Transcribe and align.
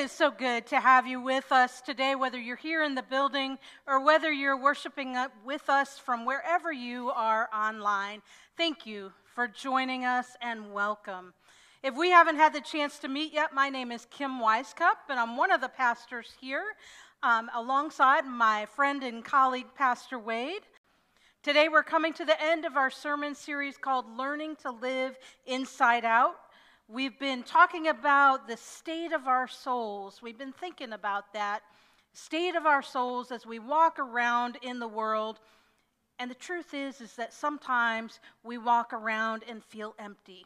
is 0.00 0.10
so 0.10 0.30
good 0.30 0.64
to 0.64 0.80
have 0.80 1.06
you 1.06 1.20
with 1.20 1.52
us 1.52 1.82
today, 1.82 2.14
whether 2.14 2.38
you're 2.40 2.56
here 2.56 2.82
in 2.82 2.94
the 2.94 3.02
building 3.02 3.58
or 3.86 4.02
whether 4.02 4.32
you're 4.32 4.56
worshiping 4.56 5.14
with 5.44 5.68
us 5.68 5.98
from 5.98 6.24
wherever 6.24 6.72
you 6.72 7.10
are 7.10 7.50
online. 7.54 8.22
Thank 8.56 8.86
you 8.86 9.12
for 9.34 9.46
joining 9.46 10.06
us 10.06 10.38
and 10.40 10.72
welcome. 10.72 11.34
If 11.82 11.94
we 11.98 12.08
haven't 12.08 12.36
had 12.36 12.54
the 12.54 12.62
chance 12.62 12.98
to 13.00 13.08
meet 13.08 13.34
yet, 13.34 13.52
my 13.52 13.68
name 13.68 13.92
is 13.92 14.06
Kim 14.10 14.40
Weiskup, 14.40 15.10
and 15.10 15.20
I'm 15.20 15.36
one 15.36 15.52
of 15.52 15.60
the 15.60 15.68
pastors 15.68 16.32
here 16.40 16.64
um, 17.22 17.50
alongside 17.54 18.24
my 18.24 18.64
friend 18.74 19.02
and 19.02 19.22
colleague, 19.22 19.68
Pastor 19.76 20.18
Wade. 20.18 20.62
Today, 21.42 21.68
we're 21.68 21.82
coming 21.82 22.14
to 22.14 22.24
the 22.24 22.42
end 22.42 22.64
of 22.64 22.78
our 22.78 22.90
sermon 22.90 23.34
series 23.34 23.76
called 23.76 24.06
Learning 24.16 24.56
to 24.62 24.70
Live 24.70 25.18
Inside 25.44 26.06
Out. 26.06 26.36
We've 26.92 27.16
been 27.20 27.44
talking 27.44 27.86
about 27.86 28.48
the 28.48 28.56
state 28.56 29.12
of 29.12 29.28
our 29.28 29.46
souls. 29.46 30.20
We've 30.20 30.36
been 30.36 30.52
thinking 30.52 30.92
about 30.92 31.32
that 31.34 31.60
state 32.12 32.56
of 32.56 32.66
our 32.66 32.82
souls 32.82 33.30
as 33.30 33.46
we 33.46 33.60
walk 33.60 34.00
around 34.00 34.58
in 34.62 34.80
the 34.80 34.88
world. 34.88 35.38
And 36.18 36.28
the 36.28 36.34
truth 36.34 36.74
is 36.74 37.00
is 37.00 37.14
that 37.14 37.32
sometimes 37.32 38.18
we 38.42 38.58
walk 38.58 38.92
around 38.92 39.44
and 39.48 39.62
feel 39.62 39.94
empty. 40.00 40.44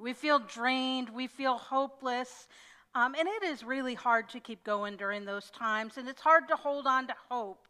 We 0.00 0.14
feel 0.14 0.40
drained, 0.40 1.10
we 1.10 1.28
feel 1.28 1.56
hopeless. 1.56 2.48
Um, 2.96 3.14
and 3.16 3.28
it 3.28 3.44
is 3.44 3.62
really 3.62 3.94
hard 3.94 4.28
to 4.30 4.40
keep 4.40 4.64
going 4.64 4.96
during 4.96 5.24
those 5.24 5.48
times, 5.50 5.96
and 5.96 6.08
it's 6.08 6.22
hard 6.22 6.48
to 6.48 6.56
hold 6.56 6.88
on 6.88 7.06
to 7.06 7.14
hope. 7.30 7.68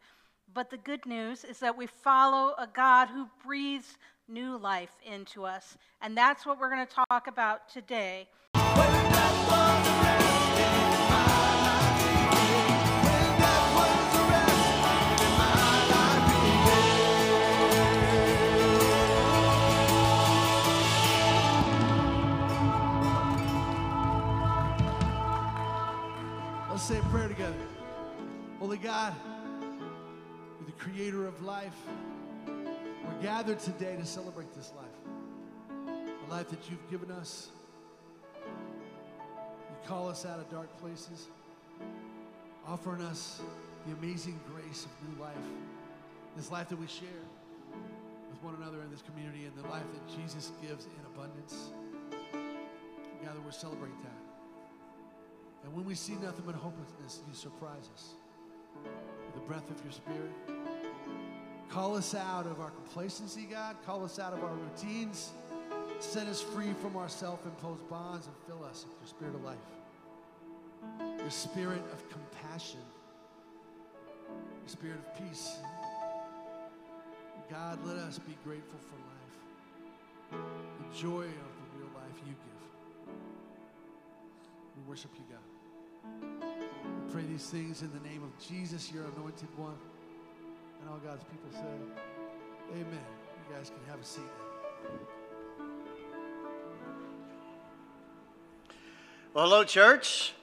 But 0.54 0.70
the 0.70 0.78
good 0.78 1.04
news 1.04 1.44
is 1.44 1.58
that 1.58 1.77
we 1.77 1.86
follow 1.86 2.54
a 2.56 2.66
God 2.66 3.08
who 3.08 3.28
breathes 3.44 3.98
new 4.28 4.56
life 4.56 4.95
into 5.05 5.45
us. 5.45 5.77
And 6.01 6.16
that's 6.16 6.46
what 6.46 6.59
we're 6.60 6.70
going 6.70 6.87
to 6.87 6.95
talk 7.10 7.27
about 7.27 7.69
today. 7.69 8.28
Let's 26.70 26.83
say 26.83 26.98
a 26.98 27.03
prayer 27.05 27.28
together. 27.28 27.55
Holy 28.59 28.77
God, 28.78 29.14
you're 29.61 30.66
the 30.66 30.72
creator 30.72 31.27
of 31.27 31.42
life. 31.42 31.72
We're 33.06 33.22
gathered 33.22 33.58
today 33.58 33.97
to 33.97 34.06
celebrate 34.06 34.55
this 34.55 34.72
life, 34.77 34.86
the 36.27 36.34
life 36.34 36.48
that 36.48 36.70
you've 36.70 36.91
given 36.91 37.10
us. 37.10 37.48
You 38.44 39.88
call 39.88 40.08
us 40.08 40.24
out 40.24 40.38
of 40.38 40.50
dark 40.50 40.74
places, 40.78 41.28
offering 42.66 43.02
us 43.02 43.41
the 43.86 43.92
amazing 43.92 44.41
grace 44.50 44.86
of 44.86 45.08
new 45.08 45.22
life, 45.22 45.34
this 46.36 46.50
life 46.50 46.69
that 46.70 46.78
we 46.78 46.86
share 46.86 47.08
with 48.30 48.42
one 48.42 48.55
another 48.60 48.82
in 48.82 48.91
this 48.91 49.02
community, 49.02 49.44
and 49.44 49.55
the 49.62 49.69
life 49.69 49.84
that 49.92 50.16
Jesus 50.16 50.52
gives 50.62 50.86
in 50.86 51.05
abundance. 51.14 51.72
Together, 53.20 53.41
we're 53.44 53.52
celebrating 53.52 53.98
that. 54.02 54.25
And 55.64 55.75
when 55.75 55.84
we 55.84 55.94
see 55.94 56.14
nothing 56.14 56.44
but 56.47 56.55
hopelessness, 56.55 57.20
you 57.28 57.34
surprise 57.34 57.88
us 57.94 58.14
with 58.84 59.34
the 59.34 59.41
breath 59.41 59.70
of 59.70 59.82
your 59.82 59.92
spirit. 59.92 60.53
Call 61.75 61.97
us 61.97 62.14
out 62.14 62.47
of 62.47 62.61
our 62.61 62.70
complacency, 62.70 63.48
God. 63.50 63.75
Call 63.84 64.05
us 64.05 64.20
out 64.20 64.33
of 64.33 64.44
our 64.44 64.55
routines. 64.55 65.33
Set 65.98 66.28
us 66.28 66.41
free 66.41 66.72
from 66.81 66.94
our 66.94 67.08
self 67.08 67.44
imposed 67.44 67.91
bonds 67.91 68.28
and 68.28 68.36
fill 68.47 68.64
us 68.64 68.86
with 68.89 68.97
your 69.00 69.08
spirit 69.08 69.34
of 69.34 69.42
life, 69.42 71.19
your 71.19 71.31
spirit 71.31 71.83
of 71.92 72.08
compassion, 72.08 72.78
your 74.28 74.69
spirit 74.69 74.98
of 74.98 75.19
peace. 75.19 75.56
God, 77.50 77.84
let 77.84 77.97
us 77.97 78.20
be 78.20 78.36
grateful 78.44 78.78
for 78.78 80.38
life, 80.38 80.44
the 80.78 80.97
joy 80.97 81.25
of 81.25 81.53
the 81.59 81.77
real 81.77 81.91
life 81.93 82.22
you 82.25 82.34
give. 82.34 83.15
We 84.77 84.88
worship 84.88 85.10
you, 85.16 85.25
God. 85.28 85.43
We 86.84 87.12
pray 87.12 87.22
these 87.22 87.47
things 87.47 87.82
in 87.82 87.91
the 87.93 88.09
name 88.09 88.22
of 88.22 88.31
Jesus, 88.38 88.93
your 88.93 89.06
anointed 89.16 89.48
one. 89.56 89.75
And 90.84 90.93
all 90.93 90.99
God's 90.99 91.25
people 91.25 91.49
said, 91.50 91.81
Amen. 92.72 92.87
You 93.49 93.56
guys 93.56 93.71
can 93.71 93.91
have 93.91 94.03
a 94.03 94.05
seat. 94.05 94.22
Well, 99.33 99.47
hello, 99.47 99.65
church. 99.65 100.34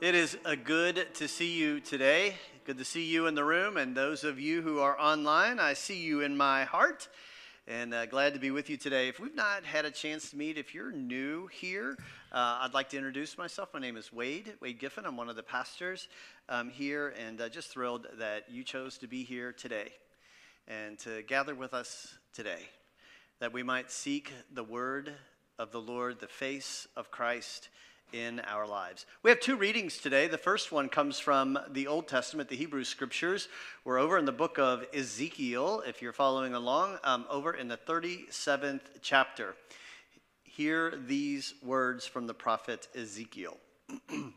It 0.00 0.16
is 0.16 0.36
a 0.44 0.56
good 0.56 1.14
to 1.14 1.28
see 1.28 1.52
you 1.52 1.78
today. 1.78 2.34
Good 2.64 2.78
to 2.78 2.84
see 2.84 3.04
you 3.04 3.28
in 3.28 3.36
the 3.36 3.44
room, 3.44 3.76
and 3.76 3.96
those 3.96 4.24
of 4.24 4.40
you 4.40 4.62
who 4.62 4.80
are 4.80 4.98
online, 4.98 5.60
I 5.60 5.74
see 5.74 6.02
you 6.02 6.20
in 6.20 6.36
my 6.36 6.64
heart, 6.64 7.08
and 7.66 7.94
uh, 7.94 8.04
glad 8.04 8.34
to 8.34 8.40
be 8.40 8.50
with 8.50 8.68
you 8.68 8.76
today. 8.76 9.08
If 9.08 9.18
we've 9.18 9.34
not 9.34 9.64
had 9.64 9.86
a 9.86 9.90
chance 9.90 10.30
to 10.30 10.36
meet, 10.36 10.58
if 10.58 10.74
you're 10.74 10.92
new 10.92 11.46
here, 11.46 11.96
uh, 12.30 12.58
I'd 12.60 12.74
like 12.74 12.90
to 12.90 12.98
introduce 12.98 13.38
myself. 13.38 13.70
My 13.72 13.80
name 13.80 13.96
is 13.96 14.12
Wade, 14.12 14.52
Wade 14.60 14.78
Giffen. 14.78 15.06
I'm 15.06 15.16
one 15.16 15.30
of 15.30 15.36
the 15.36 15.42
pastors 15.42 16.08
um, 16.50 16.68
here, 16.68 17.14
and 17.18 17.40
uh, 17.40 17.48
just 17.48 17.70
thrilled 17.70 18.06
that 18.18 18.50
you 18.50 18.64
chose 18.64 18.98
to 18.98 19.06
be 19.06 19.24
here 19.24 19.50
today 19.50 19.92
and 20.68 20.98
to 21.00 21.22
gather 21.22 21.54
with 21.54 21.72
us 21.72 22.14
today, 22.34 22.68
that 23.40 23.52
we 23.54 23.62
might 23.62 23.90
seek 23.90 24.30
the 24.52 24.64
word 24.64 25.12
of 25.58 25.72
the 25.72 25.80
Lord, 25.80 26.20
the 26.20 26.26
face 26.26 26.86
of 26.96 27.10
Christ 27.10 27.70
in 28.14 28.38
our 28.40 28.64
lives. 28.64 29.06
We 29.24 29.30
have 29.30 29.40
two 29.40 29.56
readings 29.56 29.98
today. 29.98 30.28
The 30.28 30.38
first 30.38 30.70
one 30.70 30.88
comes 30.88 31.18
from 31.18 31.58
the 31.72 31.88
Old 31.88 32.06
Testament, 32.06 32.48
the 32.48 32.54
Hebrew 32.54 32.84
Scriptures. 32.84 33.48
We're 33.84 33.98
over 33.98 34.16
in 34.18 34.24
the 34.24 34.30
book 34.30 34.56
of 34.56 34.84
Ezekiel, 34.94 35.82
if 35.84 36.00
you're 36.00 36.12
following 36.12 36.54
along, 36.54 36.98
um, 37.02 37.24
over 37.28 37.52
in 37.52 37.66
the 37.66 37.76
37th 37.76 38.82
chapter. 39.02 39.56
Hear 40.44 40.94
these 41.08 41.54
words 41.60 42.06
from 42.06 42.28
the 42.28 42.34
prophet 42.34 42.86
Ezekiel. 42.94 43.56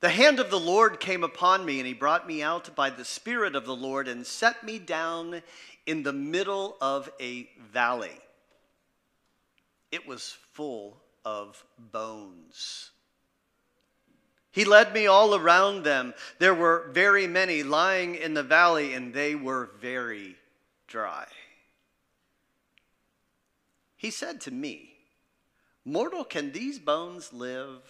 The 0.00 0.10
hand 0.10 0.38
of 0.38 0.48
the 0.48 0.60
Lord 0.60 1.00
came 1.00 1.24
upon 1.24 1.64
me, 1.64 1.80
and 1.80 1.86
he 1.86 1.92
brought 1.92 2.24
me 2.24 2.40
out 2.40 2.72
by 2.76 2.88
the 2.88 3.04
Spirit 3.04 3.56
of 3.56 3.66
the 3.66 3.74
Lord 3.74 4.06
and 4.06 4.24
set 4.24 4.62
me 4.62 4.78
down 4.78 5.42
in 5.86 6.04
the 6.04 6.12
middle 6.12 6.76
of 6.80 7.10
a 7.20 7.48
valley. 7.72 8.16
It 9.90 10.06
was 10.06 10.36
full 10.58 10.96
of 11.24 11.64
bones. 11.78 12.90
He 14.50 14.64
led 14.64 14.92
me 14.92 15.06
all 15.06 15.36
around 15.36 15.84
them. 15.84 16.14
There 16.40 16.52
were 16.52 16.90
very 16.92 17.28
many 17.28 17.62
lying 17.62 18.16
in 18.16 18.34
the 18.34 18.42
valley, 18.42 18.92
and 18.92 19.14
they 19.14 19.36
were 19.36 19.70
very 19.80 20.34
dry. 20.88 21.26
He 23.96 24.10
said 24.10 24.40
to 24.40 24.50
me, 24.50 24.94
Mortal, 25.84 26.24
can 26.24 26.50
these 26.50 26.80
bones 26.80 27.32
live? 27.32 27.80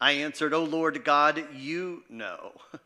I 0.00 0.12
answered, 0.12 0.54
O 0.54 0.62
Lord 0.62 1.04
God, 1.04 1.44
you 1.52 2.04
know. 2.08 2.52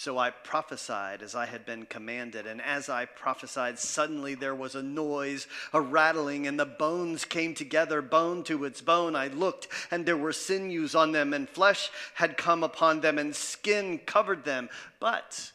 So 0.00 0.16
I 0.16 0.30
prophesied 0.30 1.20
as 1.20 1.34
I 1.34 1.44
had 1.44 1.66
been 1.66 1.84
commanded. 1.84 2.46
And 2.46 2.62
as 2.62 2.88
I 2.88 3.04
prophesied, 3.04 3.78
suddenly 3.78 4.34
there 4.34 4.54
was 4.54 4.74
a 4.74 4.82
noise, 4.82 5.46
a 5.74 5.80
rattling, 5.82 6.46
and 6.46 6.58
the 6.58 6.64
bones 6.64 7.26
came 7.26 7.52
together, 7.52 8.00
bone 8.00 8.42
to 8.44 8.64
its 8.64 8.80
bone. 8.80 9.14
I 9.14 9.26
looked, 9.26 9.68
and 9.90 10.06
there 10.06 10.16
were 10.16 10.32
sinews 10.32 10.94
on 10.94 11.12
them, 11.12 11.34
and 11.34 11.46
flesh 11.46 11.90
had 12.14 12.38
come 12.38 12.64
upon 12.64 13.02
them, 13.02 13.18
and 13.18 13.36
skin 13.36 13.98
covered 13.98 14.46
them. 14.46 14.70
But 15.00 15.52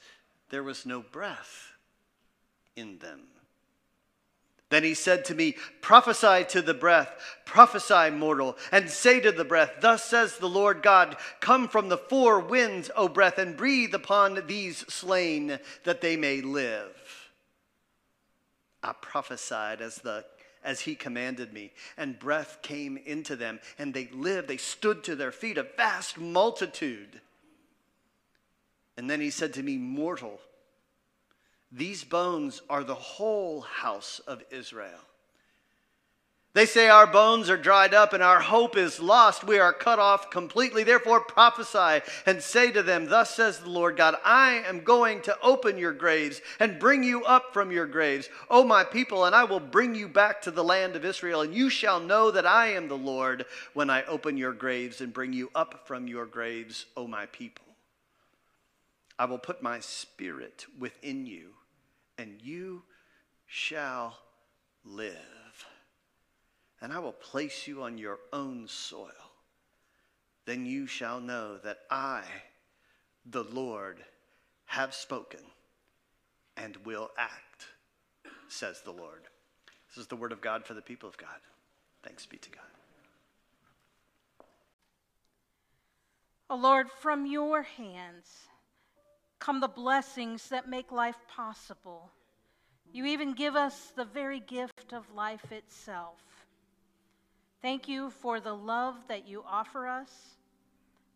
there 0.51 0.61
was 0.61 0.85
no 0.85 1.01
breath 1.01 1.71
in 2.75 2.99
them. 2.99 3.21
Then 4.69 4.83
he 4.83 4.93
said 4.93 5.25
to 5.25 5.35
me, 5.35 5.55
Prophesy 5.81 6.43
to 6.49 6.61
the 6.61 6.73
breath, 6.73 7.15
prophesy, 7.45 8.09
mortal, 8.09 8.57
and 8.71 8.89
say 8.89 9.19
to 9.19 9.31
the 9.31 9.45
breath, 9.45 9.73
Thus 9.79 10.03
says 10.03 10.37
the 10.37 10.49
Lord 10.49 10.81
God, 10.81 11.17
Come 11.39 11.67
from 11.67 11.89
the 11.89 11.97
four 11.97 12.39
winds, 12.39 12.89
O 12.95 13.07
breath, 13.07 13.37
and 13.37 13.55
breathe 13.55 13.93
upon 13.93 14.47
these 14.47 14.79
slain, 14.91 15.59
that 15.83 16.01
they 16.01 16.17
may 16.17 16.41
live. 16.41 17.29
I 18.81 18.93
prophesied 18.93 19.81
as 19.81 19.97
the 19.97 20.25
as 20.63 20.81
he 20.81 20.95
commanded 20.95 21.53
me, 21.53 21.71
and 21.95 22.17
breath 22.17 22.57
came 22.63 22.97
into 22.97 23.35
them, 23.35 23.59
and 23.77 23.93
they 23.93 24.07
lived. 24.07 24.47
They 24.47 24.57
stood 24.57 25.03
to 25.03 25.15
their 25.15 25.31
feet, 25.31 25.59
a 25.59 25.63
vast 25.77 26.17
multitude 26.17 27.21
And 28.97 29.09
then 29.09 29.21
he 29.21 29.29
said 29.29 29.53
to 29.55 29.63
me, 29.63 29.77
Mortal, 29.77 30.39
these 31.71 32.03
bones 32.03 32.61
are 32.69 32.83
the 32.83 32.95
whole 32.95 33.61
house 33.61 34.19
of 34.27 34.43
Israel. 34.51 35.01
They 36.55 36.65
say 36.65 36.87
our 36.87 37.05
bones 37.05 37.49
are 37.49 37.57
dried 37.57 37.93
up 37.93 38.13
and 38.13 38.23
our 38.23 38.39
hope 38.39 38.77
is 38.77 39.01
lost. 39.01 39.43
We 39.43 39.59
are 39.59 39.73
cut 39.73 39.99
off 39.99 40.29
completely. 40.29 40.85
Therefore, 40.85 41.19
prophesy 41.19 42.01
and 42.25 42.41
say 42.41 42.71
to 42.71 42.81
them, 42.81 43.07
Thus 43.07 43.35
says 43.35 43.59
the 43.59 43.69
Lord 43.69 43.97
God, 43.97 44.15
I 44.23 44.63
am 44.65 44.85
going 44.85 45.21
to 45.23 45.37
open 45.41 45.77
your 45.77 45.91
graves 45.91 46.39
and 46.61 46.79
bring 46.79 47.03
you 47.03 47.25
up 47.25 47.51
from 47.51 47.73
your 47.73 47.85
graves, 47.85 48.29
O 48.49 48.63
my 48.63 48.85
people, 48.85 49.25
and 49.25 49.35
I 49.35 49.43
will 49.43 49.59
bring 49.59 49.95
you 49.95 50.07
back 50.07 50.41
to 50.43 50.51
the 50.51 50.63
land 50.63 50.95
of 50.95 51.03
Israel. 51.03 51.41
And 51.41 51.53
you 51.53 51.69
shall 51.69 51.99
know 51.99 52.31
that 52.31 52.45
I 52.45 52.67
am 52.67 52.87
the 52.87 52.97
Lord 52.97 53.45
when 53.73 53.89
I 53.89 54.03
open 54.03 54.37
your 54.37 54.53
graves 54.53 55.01
and 55.01 55.11
bring 55.11 55.33
you 55.33 55.51
up 55.53 55.85
from 55.85 56.07
your 56.07 56.25
graves, 56.25 56.85
O 56.95 57.05
my 57.05 57.25
people. 57.25 57.64
I 59.17 59.25
will 59.25 59.37
put 59.37 59.63
my 59.63 59.79
spirit 59.79 60.65
within 60.77 61.25
you, 61.25 61.51
and 62.17 62.41
you 62.41 62.83
shall 63.47 64.17
live 64.83 65.65
and 66.85 66.93
I 66.93 66.99
will 66.99 67.13
place 67.13 67.67
you 67.67 67.81
on 67.81 67.97
your 67.97 68.19
own 68.31 68.67
soil. 68.67 69.09
Then 70.45 70.67
you 70.67 70.85
shall 70.85 71.19
know 71.19 71.57
that 71.57 71.79
I, 71.89 72.21
the 73.25 73.43
Lord, 73.43 74.03
have 74.65 74.93
spoken 74.93 75.39
and 76.55 76.77
will 76.85 77.09
act, 77.17 77.65
says 78.49 78.81
the 78.81 78.91
Lord. 78.91 79.23
This 79.89 80.03
is 80.03 80.07
the 80.07 80.15
word 80.15 80.31
of 80.31 80.41
God 80.41 80.63
for 80.63 80.75
the 80.75 80.81
people 80.81 81.09
of 81.09 81.17
God. 81.17 81.39
Thanks 82.03 82.27
be 82.27 82.37
to 82.37 82.49
God. 82.51 82.61
Oh 86.51 86.57
Lord, 86.57 86.91
from 86.91 87.25
your 87.25 87.63
hands 87.63 88.47
come 89.39 89.59
the 89.59 89.67
blessings 89.67 90.49
that 90.49 90.69
make 90.69 90.91
life 90.91 91.17
possible. 91.27 92.11
You 92.91 93.05
even 93.05 93.33
give 93.33 93.55
us 93.55 93.91
the 93.95 94.05
very 94.05 94.39
gift 94.39 94.93
of 94.93 95.13
life 95.13 95.51
itself. 95.51 96.19
Thank 97.61 97.87
you 97.87 98.09
for 98.09 98.39
the 98.39 98.53
love 98.53 98.95
that 99.07 99.27
you 99.27 99.43
offer 99.47 99.87
us, 99.87 100.11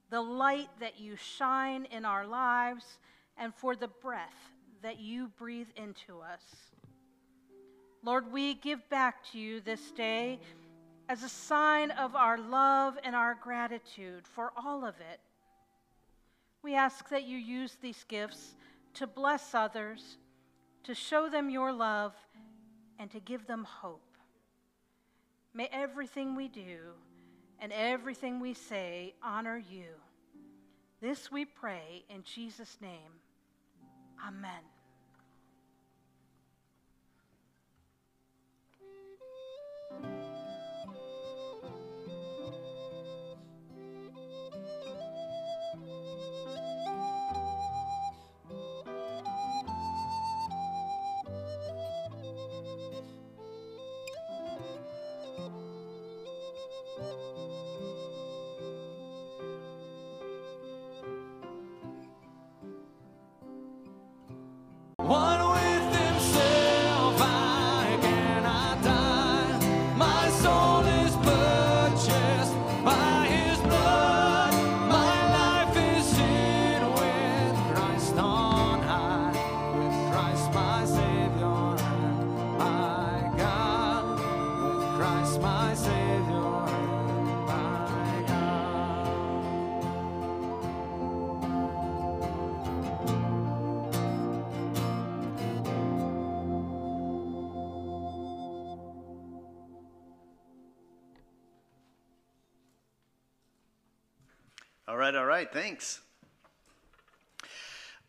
the 0.09 0.21
light 0.21 0.69
that 0.79 0.99
you 0.99 1.15
shine 1.15 1.85
in 1.85 2.05
our 2.05 2.25
lives, 2.25 2.97
and 3.37 3.53
for 3.53 3.75
the 3.75 3.87
breath 3.87 4.51
that 4.81 4.99
you 4.99 5.29
breathe 5.37 5.69
into 5.75 6.19
us. 6.21 6.41
Lord, 8.03 8.31
we 8.31 8.55
give 8.55 8.87
back 8.89 9.23
to 9.31 9.39
you 9.39 9.61
this 9.61 9.91
day 9.91 10.39
as 11.07 11.23
a 11.23 11.29
sign 11.29 11.91
of 11.91 12.15
our 12.15 12.37
love 12.37 12.97
and 13.03 13.15
our 13.15 13.35
gratitude 13.35 14.27
for 14.27 14.51
all 14.55 14.85
of 14.85 14.95
it. 15.11 15.19
We 16.63 16.75
ask 16.75 17.09
that 17.09 17.23
you 17.23 17.37
use 17.37 17.77
these 17.81 18.03
gifts 18.07 18.55
to 18.95 19.07
bless 19.07 19.53
others, 19.53 20.17
to 20.83 20.93
show 20.93 21.29
them 21.29 21.49
your 21.49 21.71
love, 21.71 22.13
and 22.99 23.09
to 23.11 23.19
give 23.19 23.47
them 23.47 23.63
hope. 23.63 24.01
May 25.53 25.69
everything 25.71 26.35
we 26.35 26.47
do 26.47 26.77
and 27.59 27.71
everything 27.71 28.39
we 28.39 28.53
say 28.53 29.13
honor 29.23 29.57
you. 29.57 29.87
This 31.01 31.31
we 31.31 31.45
pray 31.45 32.03
in 32.09 32.23
Jesus' 32.23 32.77
name. 32.81 33.11
Amen. 34.25 34.61
Right, 104.97 105.13
all 105.13 105.25
right, 105.25 105.51
thanks. 105.51 105.99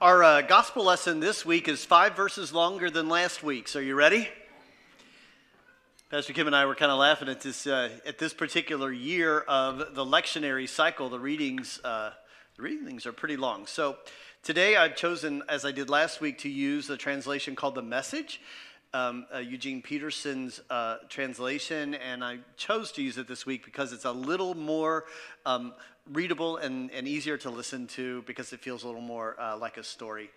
Our 0.01 0.25
uh, 0.25 0.41
gospel 0.41 0.85
lesson 0.85 1.21
this 1.21 1.45
week 1.45 1.69
is 1.69 1.85
five 1.85 2.17
verses 2.17 2.55
longer 2.55 2.89
than 2.89 3.09
last 3.09 3.43
week's. 3.43 3.77
Are 3.77 3.83
you 3.83 3.95
ready? 3.95 4.29
Pastor 6.11 6.33
Kim 6.33 6.47
and 6.47 6.57
I 6.57 6.65
were 6.65 6.75
kind 6.75 6.91
of 6.91 6.99
laughing 6.99 7.29
at 7.29 7.43
this 7.43 7.67
uh, 7.67 7.91
at 8.07 8.19
this 8.19 8.33
particular 8.33 8.91
year 8.91 9.41
of 9.41 9.95
the 9.95 10.05
lectionary 10.05 10.67
cycle. 10.69 11.11
The 11.11 11.21
readings 11.21 11.81
uh, 11.85 12.13
the 12.57 12.63
readings 12.63 13.05
are 13.05 13.13
pretty 13.13 13.37
long. 13.37 13.67
So 13.67 13.99
today 14.43 14.77
I've 14.77 14.97
chosen, 14.97 15.43
as 15.49 15.67
I 15.67 15.73
did 15.73 15.91
last 15.91 16.23
week, 16.23 16.39
to 16.39 16.49
use 16.49 16.89
a 16.89 16.97
translation 16.97 17.55
called 17.55 17.75
the 17.75 17.83
Message. 17.83 18.41
Um, 18.93 19.27
uh, 19.33 19.39
Eugene 19.39 19.83
Peterson's 19.83 20.61
uh, 20.69 20.97
translation, 21.09 21.95
and 21.95 22.25
I 22.25 22.39
chose 22.57 22.91
to 22.93 23.03
use 23.03 23.19
it 23.19 23.29
this 23.29 23.47
week 23.47 23.65
because 23.65 23.93
it's 23.93 24.05
a 24.05 24.11
little 24.11 24.55
more 24.55 25.05
um, 25.47 25.75
readable 26.13 26.57
and, 26.57 26.91
and 26.91 27.07
easier 27.07 27.37
to 27.39 27.51
listen 27.51 27.87
to 27.89 28.23
because 28.23 28.53
it 28.53 28.61
feels 28.61 28.83
a 28.83 28.87
little 28.87 29.01
more 29.01 29.37
uh, 29.41 29.57
like 29.57 29.77
a 29.77 29.85
story. 29.85 30.31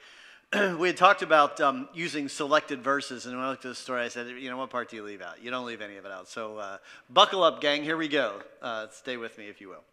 we 0.78 0.88
had 0.88 0.98
talked 0.98 1.22
about 1.22 1.60
um, 1.62 1.88
using 1.94 2.30
selected 2.30 2.84
verses, 2.84 3.26
and 3.26 3.36
when 3.36 3.46
I 3.46 3.50
looked 3.50 3.66
at 3.66 3.70
the 3.70 3.76
story, 3.76 4.04
I 4.04 4.08
said, 4.08 4.28
you 4.28 4.50
know, 4.50 4.58
what 4.58 4.70
part 4.70 4.90
do 4.90 4.96
you 4.96 5.04
leave 5.04 5.22
out? 5.22 5.42
You 5.42 5.50
don't 5.50 5.66
leave 5.66 5.82
any 5.82 5.98
of 5.98 6.06
it 6.06 6.12
out. 6.12 6.28
So 6.28 6.58
uh, 6.58 6.78
buckle 7.10 7.44
up, 7.44 7.60
gang. 7.60 7.84
Here 7.84 7.98
we 7.98 8.08
go. 8.08 8.42
Uh, 8.62 8.88
stay 8.92 9.18
with 9.18 9.38
me, 9.38 9.48
if 9.48 9.60
you 9.62 9.70
will. 9.70 9.84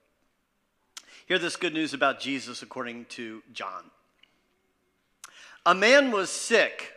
Hear 1.26 1.38
this 1.38 1.56
good 1.56 1.72
news 1.72 1.94
about 1.94 2.20
Jesus 2.20 2.62
according 2.62 3.06
to 3.10 3.42
John. 3.52 3.84
A 5.64 5.74
man 5.74 6.10
was 6.10 6.28
sick, 6.28 6.92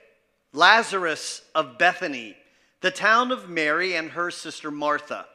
Lazarus 0.53 1.41
of 1.53 1.77
Bethany, 1.77 2.36
the 2.81 2.91
town 2.91 3.31
of 3.31 3.50
Mary 3.50 3.96
and 3.96 4.12
her 4.12 4.31
sister 4.31 4.72
Martha. 4.72 5.25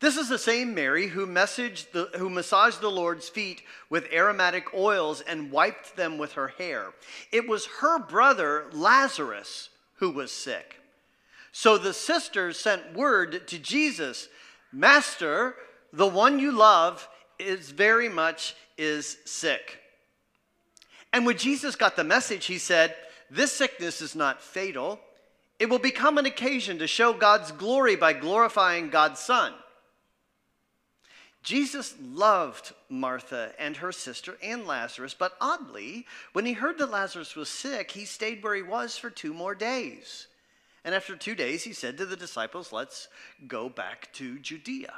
This 0.00 0.16
is 0.16 0.28
the 0.28 0.38
same 0.38 0.74
Mary 0.74 1.08
who, 1.08 1.26
the, 1.26 2.10
who 2.16 2.30
massaged 2.30 2.80
the 2.80 2.90
Lord's 2.90 3.28
feet 3.28 3.62
with 3.90 4.12
aromatic 4.12 4.72
oils 4.72 5.20
and 5.22 5.50
wiped 5.50 5.96
them 5.96 6.18
with 6.18 6.34
her 6.34 6.48
hair. 6.48 6.92
It 7.32 7.48
was 7.48 7.66
her 7.80 7.98
brother, 7.98 8.66
Lazarus, 8.72 9.70
who 9.94 10.10
was 10.10 10.30
sick. 10.30 10.76
So 11.50 11.78
the 11.78 11.92
sisters 11.92 12.58
sent 12.58 12.94
word 12.94 13.48
to 13.48 13.58
Jesus 13.58 14.28
Master, 14.70 15.54
the 15.92 16.06
one 16.06 16.38
you 16.38 16.52
love 16.52 17.08
is 17.38 17.70
very 17.70 18.08
much 18.08 18.54
is 18.76 19.16
sick. 19.24 19.80
And 21.12 21.24
when 21.24 21.38
Jesus 21.38 21.74
got 21.74 21.96
the 21.96 22.04
message, 22.04 22.46
he 22.46 22.58
said, 22.58 22.94
This 23.30 23.52
sickness 23.52 24.02
is 24.02 24.14
not 24.14 24.42
fatal. 24.42 25.00
It 25.58 25.70
will 25.70 25.78
become 25.78 26.18
an 26.18 26.26
occasion 26.26 26.78
to 26.78 26.86
show 26.86 27.12
God's 27.14 27.50
glory 27.50 27.96
by 27.96 28.12
glorifying 28.12 28.90
God's 28.90 29.20
Son. 29.20 29.54
Jesus 31.42 31.94
loved 32.00 32.72
Martha 32.88 33.52
and 33.58 33.76
her 33.76 33.92
sister 33.92 34.36
and 34.42 34.66
Lazarus, 34.66 35.14
but 35.14 35.34
oddly, 35.40 36.04
when 36.32 36.44
he 36.44 36.52
heard 36.52 36.78
that 36.78 36.90
Lazarus 36.90 37.36
was 37.36 37.48
sick, 37.48 37.92
he 37.92 38.04
stayed 38.04 38.42
where 38.42 38.54
he 38.54 38.62
was 38.62 38.98
for 38.98 39.08
two 39.08 39.32
more 39.32 39.54
days. 39.54 40.26
And 40.84 40.94
after 40.94 41.16
two 41.16 41.34
days, 41.34 41.64
he 41.64 41.72
said 41.72 41.98
to 41.98 42.06
the 42.06 42.16
disciples, 42.16 42.72
Let's 42.72 43.08
go 43.46 43.68
back 43.68 44.12
to 44.14 44.38
Judea. 44.38 44.92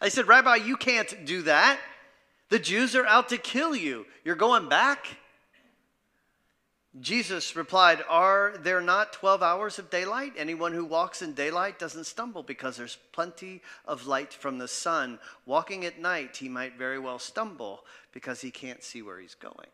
I 0.00 0.08
said, 0.08 0.28
Rabbi, 0.28 0.56
you 0.56 0.76
can't 0.76 1.24
do 1.24 1.42
that. 1.42 1.78
The 2.50 2.58
Jews 2.58 2.94
are 2.94 3.06
out 3.06 3.30
to 3.30 3.38
kill 3.38 3.74
you. 3.74 4.06
You're 4.24 4.34
going 4.36 4.68
back? 4.68 5.06
Jesus 7.00 7.56
replied, 7.56 8.04
Are 8.08 8.54
there 8.56 8.80
not 8.80 9.12
12 9.12 9.42
hours 9.42 9.78
of 9.80 9.90
daylight? 9.90 10.34
Anyone 10.36 10.72
who 10.72 10.84
walks 10.84 11.22
in 11.22 11.32
daylight 11.32 11.78
doesn't 11.78 12.06
stumble 12.06 12.44
because 12.44 12.76
there's 12.76 12.98
plenty 13.10 13.62
of 13.84 14.06
light 14.06 14.32
from 14.32 14.58
the 14.58 14.68
sun. 14.68 15.18
Walking 15.44 15.84
at 15.84 16.00
night, 16.00 16.36
he 16.36 16.48
might 16.48 16.78
very 16.78 17.00
well 17.00 17.18
stumble 17.18 17.84
because 18.12 18.40
he 18.40 18.52
can't 18.52 18.84
see 18.84 19.02
where 19.02 19.18
he's 19.18 19.34
going. 19.34 19.68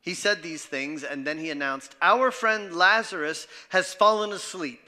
He 0.00 0.14
said 0.14 0.40
these 0.40 0.64
things, 0.64 1.02
and 1.02 1.26
then 1.26 1.38
he 1.38 1.50
announced, 1.50 1.96
Our 2.00 2.30
friend 2.30 2.72
Lazarus 2.72 3.48
has 3.70 3.92
fallen 3.92 4.32
asleep. 4.32 4.80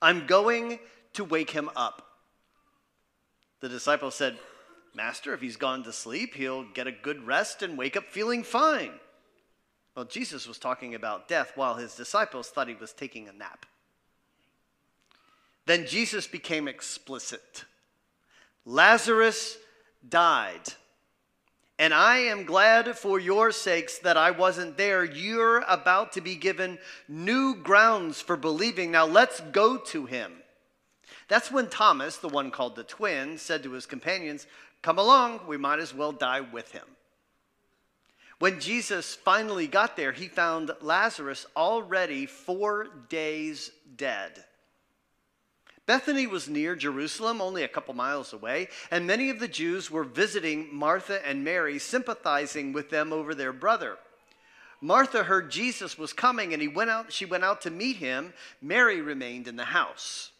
I'm 0.00 0.28
going 0.28 0.78
to 1.14 1.24
wake 1.24 1.50
him 1.50 1.70
up. 1.74 2.06
The 3.58 3.68
disciples 3.68 4.14
said, 4.14 4.38
Master, 4.94 5.34
if 5.34 5.40
he's 5.40 5.56
gone 5.56 5.82
to 5.84 5.92
sleep, 5.92 6.34
he'll 6.34 6.64
get 6.64 6.86
a 6.86 6.92
good 6.92 7.26
rest 7.26 7.62
and 7.62 7.76
wake 7.76 7.96
up 7.96 8.04
feeling 8.10 8.44
fine. 8.44 8.92
Well, 10.00 10.08
Jesus 10.08 10.48
was 10.48 10.58
talking 10.58 10.94
about 10.94 11.28
death 11.28 11.52
while 11.56 11.74
his 11.74 11.94
disciples 11.94 12.48
thought 12.48 12.68
he 12.68 12.74
was 12.74 12.94
taking 12.94 13.28
a 13.28 13.34
nap. 13.34 13.66
Then 15.66 15.86
Jesus 15.86 16.26
became 16.26 16.68
explicit 16.68 17.66
Lazarus 18.64 19.58
died. 20.08 20.62
And 21.78 21.92
I 21.92 22.16
am 22.16 22.46
glad 22.46 22.96
for 22.96 23.20
your 23.20 23.52
sakes 23.52 23.98
that 23.98 24.16
I 24.16 24.30
wasn't 24.30 24.78
there. 24.78 25.04
You're 25.04 25.64
about 25.68 26.12
to 26.12 26.22
be 26.22 26.34
given 26.34 26.78
new 27.06 27.54
grounds 27.54 28.22
for 28.22 28.38
believing. 28.38 28.90
Now 28.90 29.04
let's 29.04 29.42
go 29.52 29.76
to 29.76 30.06
him. 30.06 30.32
That's 31.28 31.52
when 31.52 31.68
Thomas, 31.68 32.16
the 32.16 32.28
one 32.28 32.50
called 32.50 32.74
the 32.74 32.84
twin, 32.84 33.36
said 33.36 33.62
to 33.64 33.72
his 33.72 33.84
companions, 33.84 34.46
Come 34.80 34.98
along, 34.98 35.40
we 35.46 35.58
might 35.58 35.78
as 35.78 35.92
well 35.92 36.12
die 36.12 36.40
with 36.40 36.72
him. 36.72 36.86
When 38.40 38.58
Jesus 38.58 39.14
finally 39.14 39.66
got 39.66 39.96
there, 39.96 40.12
he 40.12 40.26
found 40.26 40.70
Lazarus 40.80 41.44
already 41.54 42.24
four 42.24 42.86
days 43.10 43.70
dead. 43.96 44.44
Bethany 45.84 46.26
was 46.26 46.48
near 46.48 46.74
Jerusalem, 46.74 47.42
only 47.42 47.64
a 47.64 47.68
couple 47.68 47.92
miles 47.92 48.32
away, 48.32 48.68
and 48.90 49.06
many 49.06 49.28
of 49.28 49.40
the 49.40 49.48
Jews 49.48 49.90
were 49.90 50.04
visiting 50.04 50.74
Martha 50.74 51.24
and 51.26 51.44
Mary, 51.44 51.78
sympathizing 51.78 52.72
with 52.72 52.88
them 52.88 53.12
over 53.12 53.34
their 53.34 53.52
brother. 53.52 53.98
Martha 54.80 55.24
heard 55.24 55.50
Jesus 55.50 55.98
was 55.98 56.14
coming 56.14 56.54
and 56.54 56.62
he 56.62 56.68
went 56.68 56.88
out 56.88 57.12
she 57.12 57.26
went 57.26 57.44
out 57.44 57.60
to 57.60 57.70
meet 57.70 57.96
him. 57.96 58.32
Mary 58.62 59.02
remained 59.02 59.48
in 59.48 59.56
the 59.56 59.64
house. 59.66 60.30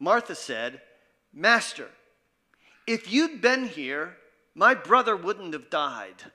Martha 0.00 0.34
said, 0.34 0.82
"Master, 1.32 1.88
if 2.84 3.12
you'd 3.12 3.40
been 3.40 3.68
here, 3.68 4.16
my 4.56 4.74
brother 4.74 5.14
wouldn't 5.16 5.52
have 5.52 5.70
died. 5.70 6.32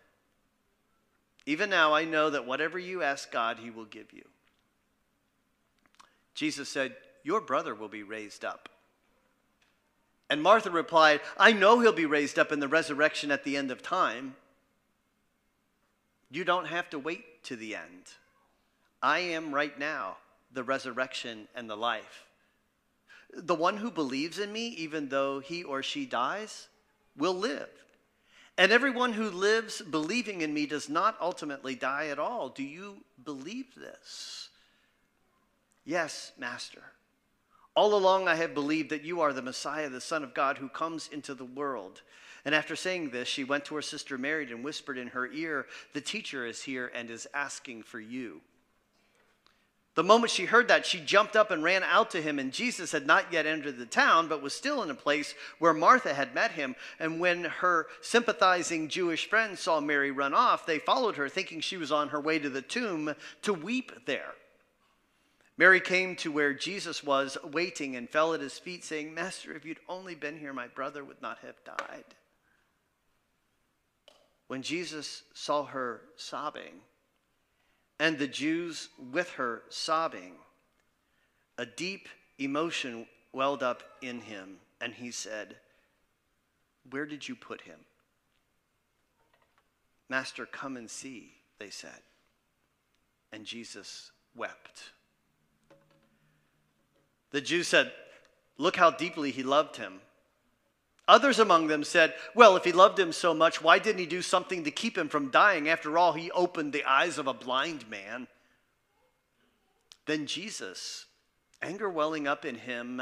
Even 1.45 1.69
now 1.69 1.93
I 1.93 2.05
know 2.05 2.29
that 2.29 2.45
whatever 2.45 2.77
you 2.77 3.01
ask 3.01 3.31
God, 3.31 3.59
he 3.59 3.69
will 3.69 3.85
give 3.85 4.13
you." 4.13 4.23
Jesus 6.33 6.69
said, 6.69 6.95
your 7.23 7.41
brother 7.41 7.75
will 7.75 7.87
be 7.87 8.03
raised 8.03 8.43
up. 8.43 8.69
And 10.29 10.41
Martha 10.41 10.71
replied, 10.71 11.21
I 11.37 11.51
know 11.51 11.79
he'll 11.79 11.91
be 11.91 12.05
raised 12.05 12.39
up 12.39 12.51
in 12.51 12.59
the 12.59 12.67
resurrection 12.67 13.31
at 13.31 13.43
the 13.43 13.57
end 13.57 13.69
of 13.69 13.83
time. 13.83 14.35
You 16.29 16.43
don't 16.43 16.67
have 16.67 16.89
to 16.91 16.99
wait 16.99 17.43
to 17.43 17.55
the 17.55 17.75
end. 17.75 18.05
I 19.01 19.19
am 19.19 19.53
right 19.53 19.77
now 19.77 20.17
the 20.53 20.63
resurrection 20.63 21.47
and 21.53 21.69
the 21.69 21.75
life. 21.75 22.25
The 23.33 23.55
one 23.55 23.77
who 23.77 23.91
believes 23.91 24.39
in 24.39 24.51
me, 24.51 24.67
even 24.69 25.09
though 25.09 25.39
he 25.39 25.63
or 25.63 25.83
she 25.83 26.05
dies, 26.05 26.67
will 27.17 27.33
live. 27.33 27.69
And 28.61 28.71
everyone 28.71 29.13
who 29.13 29.31
lives 29.31 29.81
believing 29.81 30.41
in 30.41 30.53
me 30.53 30.67
does 30.67 30.87
not 30.87 31.17
ultimately 31.19 31.73
die 31.73 32.09
at 32.09 32.19
all. 32.19 32.47
Do 32.47 32.61
you 32.61 32.97
believe 33.25 33.73
this? 33.75 34.49
Yes, 35.83 36.31
Master. 36.37 36.83
All 37.75 37.95
along 37.95 38.27
I 38.27 38.35
have 38.35 38.53
believed 38.53 38.91
that 38.91 39.03
you 39.03 39.19
are 39.19 39.33
the 39.33 39.41
Messiah, 39.41 39.89
the 39.89 39.99
Son 39.99 40.23
of 40.23 40.35
God, 40.35 40.59
who 40.59 40.69
comes 40.69 41.09
into 41.11 41.33
the 41.33 41.43
world. 41.43 42.03
And 42.45 42.53
after 42.53 42.75
saying 42.75 43.09
this, 43.09 43.27
she 43.27 43.43
went 43.43 43.65
to 43.65 43.73
her 43.73 43.81
sister 43.81 44.15
Mary 44.15 44.51
and 44.51 44.63
whispered 44.63 44.99
in 44.99 45.07
her 45.07 45.25
ear, 45.31 45.65
The 45.93 46.01
teacher 46.01 46.45
is 46.45 46.61
here 46.61 46.91
and 46.93 47.09
is 47.09 47.27
asking 47.33 47.81
for 47.81 47.99
you. 47.99 48.41
The 49.93 50.03
moment 50.03 50.31
she 50.31 50.45
heard 50.45 50.69
that, 50.69 50.85
she 50.85 51.01
jumped 51.01 51.35
up 51.35 51.51
and 51.51 51.63
ran 51.63 51.83
out 51.83 52.11
to 52.11 52.21
him, 52.21 52.39
and 52.39 52.53
Jesus 52.53 52.93
had 52.93 53.05
not 53.05 53.33
yet 53.33 53.45
entered 53.45 53.77
the 53.77 53.85
town, 53.85 54.29
but 54.29 54.41
was 54.41 54.53
still 54.53 54.81
in 54.83 54.89
a 54.89 54.95
place 54.95 55.35
where 55.59 55.73
Martha 55.73 56.13
had 56.13 56.33
met 56.33 56.51
him. 56.51 56.75
And 56.97 57.19
when 57.19 57.43
her 57.43 57.87
sympathizing 57.99 58.87
Jewish 58.87 59.27
friends 59.27 59.59
saw 59.59 59.81
Mary 59.81 60.09
run 60.09 60.33
off, 60.33 60.65
they 60.65 60.79
followed 60.79 61.17
her, 61.17 61.27
thinking 61.27 61.59
she 61.59 61.75
was 61.75 61.91
on 61.91 62.09
her 62.09 62.21
way 62.21 62.39
to 62.39 62.49
the 62.49 62.61
tomb 62.61 63.13
to 63.41 63.53
weep 63.53 63.91
there. 64.05 64.33
Mary 65.57 65.81
came 65.81 66.15
to 66.15 66.31
where 66.31 66.53
Jesus 66.53 67.03
was 67.03 67.37
waiting 67.43 67.97
and 67.97 68.09
fell 68.09 68.33
at 68.33 68.39
his 68.39 68.57
feet, 68.57 68.85
saying, 68.85 69.13
Master, 69.13 69.53
if 69.53 69.65
you'd 69.65 69.79
only 69.89 70.15
been 70.15 70.39
here, 70.39 70.53
my 70.53 70.67
brother 70.67 71.03
would 71.03 71.21
not 71.21 71.39
have 71.39 71.61
died. 71.65 72.05
When 74.47 74.61
Jesus 74.61 75.23
saw 75.33 75.65
her 75.65 76.01
sobbing, 76.15 76.79
and 78.01 78.17
the 78.17 78.27
Jews 78.27 78.89
with 79.11 79.29
her 79.33 79.61
sobbing, 79.69 80.33
a 81.59 81.67
deep 81.67 82.09
emotion 82.39 83.05
welled 83.31 83.61
up 83.61 83.83
in 84.01 84.21
him, 84.21 84.57
and 84.81 84.91
he 84.91 85.11
said, 85.11 85.55
Where 86.89 87.05
did 87.05 87.29
you 87.29 87.35
put 87.35 87.61
him? 87.61 87.77
Master, 90.09 90.47
come 90.47 90.77
and 90.77 90.89
see, 90.89 91.33
they 91.59 91.69
said. 91.69 92.01
And 93.31 93.45
Jesus 93.45 94.09
wept. 94.35 94.81
The 97.29 97.39
Jews 97.39 97.67
said, 97.67 97.91
Look 98.57 98.77
how 98.77 98.89
deeply 98.89 99.29
he 99.29 99.43
loved 99.43 99.77
him. 99.77 100.01
Others 101.07 101.39
among 101.39 101.67
them 101.67 101.83
said, 101.83 102.13
Well, 102.35 102.55
if 102.55 102.63
he 102.63 102.71
loved 102.71 102.99
him 102.99 103.11
so 103.11 103.33
much, 103.33 103.61
why 103.61 103.79
didn't 103.79 103.99
he 103.99 104.05
do 104.05 104.21
something 104.21 104.63
to 104.63 104.71
keep 104.71 104.97
him 104.97 105.09
from 105.09 105.31
dying? 105.31 105.67
After 105.67 105.97
all, 105.97 106.13
he 106.13 106.31
opened 106.31 106.73
the 106.73 106.85
eyes 106.85 107.17
of 107.17 107.27
a 107.27 107.33
blind 107.33 107.89
man. 107.89 108.27
Then 110.05 110.25
Jesus, 110.25 111.05
anger 111.61 111.89
welling 111.89 112.27
up 112.27 112.45
in 112.45 112.55
him, 112.55 113.01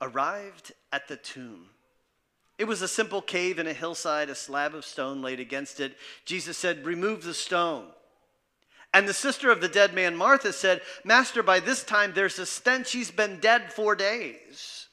arrived 0.00 0.72
at 0.92 1.08
the 1.08 1.16
tomb. 1.16 1.68
It 2.58 2.64
was 2.64 2.82
a 2.82 2.88
simple 2.88 3.20
cave 3.20 3.58
in 3.58 3.66
a 3.66 3.72
hillside, 3.72 4.30
a 4.30 4.34
slab 4.34 4.74
of 4.74 4.84
stone 4.84 5.22
laid 5.22 5.40
against 5.40 5.80
it. 5.80 5.96
Jesus 6.24 6.56
said, 6.56 6.84
Remove 6.84 7.24
the 7.24 7.34
stone. 7.34 7.86
And 8.92 9.08
the 9.08 9.14
sister 9.14 9.50
of 9.50 9.60
the 9.60 9.68
dead 9.68 9.92
man, 9.92 10.14
Martha, 10.14 10.52
said, 10.52 10.80
Master, 11.04 11.42
by 11.42 11.58
this 11.58 11.82
time 11.82 12.12
there's 12.14 12.38
a 12.38 12.46
stench. 12.46 12.92
He's 12.92 13.10
been 13.10 13.40
dead 13.40 13.72
four 13.72 13.96
days. 13.96 14.83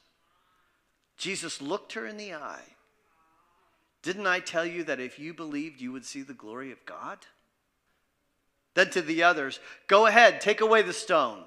Jesus 1.22 1.62
looked 1.62 1.92
her 1.92 2.04
in 2.04 2.16
the 2.16 2.34
eye. 2.34 2.64
Didn't 4.02 4.26
I 4.26 4.40
tell 4.40 4.66
you 4.66 4.82
that 4.82 4.98
if 4.98 5.20
you 5.20 5.32
believed, 5.32 5.80
you 5.80 5.92
would 5.92 6.04
see 6.04 6.22
the 6.22 6.34
glory 6.34 6.72
of 6.72 6.84
God? 6.84 7.18
Then 8.74 8.90
to 8.90 9.02
the 9.02 9.22
others, 9.22 9.60
Go 9.86 10.06
ahead, 10.06 10.40
take 10.40 10.60
away 10.60 10.82
the 10.82 10.92
stone. 10.92 11.44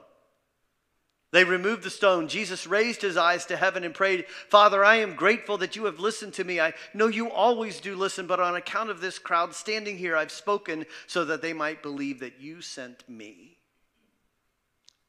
They 1.34 1.44
removed 1.44 1.84
the 1.84 1.90
stone. 1.90 2.30
Jesus 2.30 2.66
raised 2.66 3.02
his 3.02 3.18
eyes 3.18 3.46
to 3.48 3.58
heaven 3.58 3.84
and 3.84 3.94
prayed, 3.94 4.28
Father, 4.48 4.86
I 4.86 4.96
am 4.96 5.18
grateful 5.18 5.58
that 5.58 5.76
you 5.76 5.84
have 5.84 6.00
listened 6.00 6.36
to 6.36 6.46
me. 6.46 6.62
I 6.62 6.74
know 6.94 7.08
you 7.08 7.30
always 7.30 7.82
do 7.82 7.98
listen, 7.98 8.28
but 8.28 8.40
on 8.40 8.56
account 8.56 8.90
of 8.90 9.02
this 9.02 9.20
crowd 9.20 9.54
standing 9.54 9.98
here, 9.98 10.16
I've 10.16 10.32
spoken 10.32 10.86
so 11.06 11.26
that 11.26 11.42
they 11.42 11.52
might 11.52 11.84
believe 11.84 12.22
that 12.22 12.40
you 12.40 12.62
sent 12.62 13.10
me. 13.10 13.58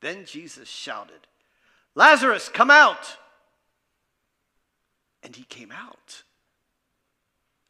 Then 0.01 0.25
Jesus 0.25 0.69
shouted, 0.69 1.29
Lazarus, 1.95 2.49
come 2.49 2.73
out! 2.73 3.19
And 5.27 5.35
he 5.35 5.43
came 5.43 5.73
out. 5.73 6.23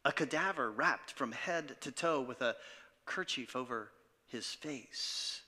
A 0.05 0.11
cadaver 0.11 0.69
wrapped 0.69 1.11
from 1.11 1.31
head 1.31 1.75
to 1.81 1.91
toe 1.91 2.21
with 2.21 2.39
a 2.43 2.55
kerchief 3.07 3.55
over 3.55 3.89
his 4.27 4.45
face. 4.45 5.41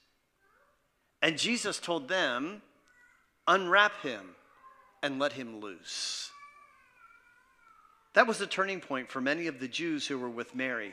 And 1.22 1.38
Jesus 1.38 1.78
told 1.78 2.08
them, 2.08 2.62
unwrap 3.46 4.02
him, 4.02 4.30
and 5.04 5.20
let 5.20 5.34
him 5.34 5.60
loose. 5.60 6.32
That 8.14 8.26
was 8.26 8.40
a 8.40 8.46
turning 8.46 8.80
point 8.80 9.08
for 9.08 9.20
many 9.20 9.46
of 9.46 9.60
the 9.60 9.68
Jews 9.68 10.08
who 10.08 10.18
were 10.18 10.28
with 10.28 10.52
Mary. 10.52 10.92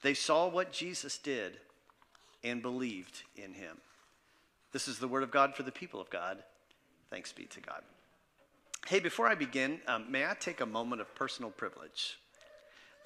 They 0.00 0.14
saw 0.14 0.48
what 0.48 0.72
Jesus 0.72 1.18
did 1.18 1.58
and 2.42 2.62
believed 2.62 3.24
in 3.36 3.52
him. 3.52 3.76
This 4.72 4.88
is 4.88 4.98
the 4.98 5.08
word 5.08 5.22
of 5.22 5.30
God 5.30 5.54
for 5.54 5.64
the 5.64 5.70
people 5.70 6.00
of 6.00 6.08
God. 6.08 6.42
Thanks 7.10 7.30
be 7.30 7.44
to 7.44 7.60
God. 7.60 7.82
Hey, 8.86 8.98
before 8.98 9.28
I 9.28 9.34
begin, 9.34 9.80
um, 9.86 10.10
may 10.10 10.26
I 10.26 10.34
take 10.34 10.60
a 10.60 10.66
moment 10.66 11.00
of 11.00 11.14
personal 11.14 11.50
privilege? 11.50 12.18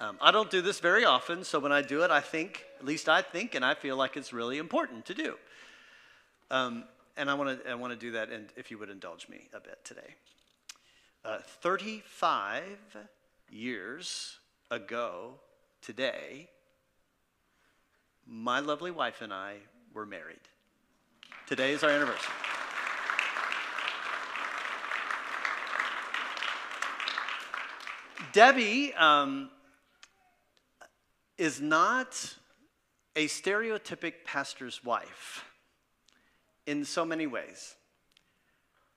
Um, 0.01 0.17
I 0.19 0.31
don't 0.31 0.49
do 0.49 0.61
this 0.61 0.79
very 0.79 1.05
often, 1.05 1.43
so 1.43 1.59
when 1.59 1.71
I 1.71 1.81
do 1.81 2.03
it, 2.03 2.11
I 2.11 2.21
think, 2.21 2.65
at 2.79 2.85
least 2.85 3.07
I 3.07 3.21
think, 3.21 3.55
and 3.55 3.63
I 3.63 3.75
feel 3.75 3.95
like 3.95 4.17
it's 4.17 4.33
really 4.33 4.57
important 4.57 5.05
to 5.05 5.13
do. 5.13 5.35
Um, 6.49 6.85
and 7.17 7.29
I 7.29 7.33
want 7.33 7.63
to 7.63 7.69
I 7.69 7.75
want 7.75 7.93
to 7.93 7.99
do 7.99 8.11
that, 8.11 8.29
and 8.29 8.47
if 8.55 8.71
you 8.71 8.77
would 8.77 8.89
indulge 8.89 9.29
me 9.29 9.47
a 9.53 9.59
bit 9.59 9.79
today. 9.83 10.15
Uh, 11.23 11.39
35 11.61 12.63
years 13.49 14.37
ago 14.69 15.35
today, 15.81 16.49
my 18.27 18.59
lovely 18.59 18.91
wife 18.91 19.21
and 19.21 19.33
I 19.33 19.57
were 19.93 20.05
married. 20.05 20.39
Today 21.47 21.71
is 21.71 21.83
our 21.83 21.89
anniversary. 21.89 22.33
Debbie 28.35 28.93
um, 28.95 29.49
is 31.37 31.61
not 31.61 32.35
a 33.15 33.27
stereotypic 33.27 34.25
pastor's 34.25 34.83
wife 34.83 35.45
in 36.67 36.83
so 36.83 37.05
many 37.05 37.27
ways. 37.27 37.75